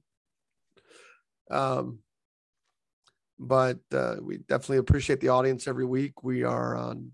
[1.52, 2.00] Um,
[3.38, 6.24] but uh, we definitely appreciate the audience every week.
[6.24, 7.12] We are on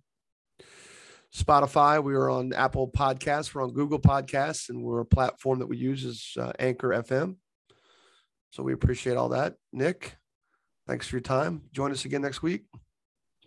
[1.35, 2.01] Spotify.
[2.03, 3.53] We are on Apple Podcasts.
[3.53, 7.35] We're on Google Podcasts, and we're a platform that we use is uh, Anchor FM.
[8.51, 9.55] So we appreciate all that.
[9.73, 10.15] Nick,
[10.87, 11.63] thanks for your time.
[11.73, 12.65] Join us again next week.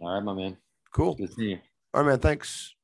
[0.01, 0.57] all right my man
[0.93, 1.15] Cool.
[1.15, 1.59] good to see you
[1.95, 2.19] All right, man.
[2.21, 2.75] Thanks.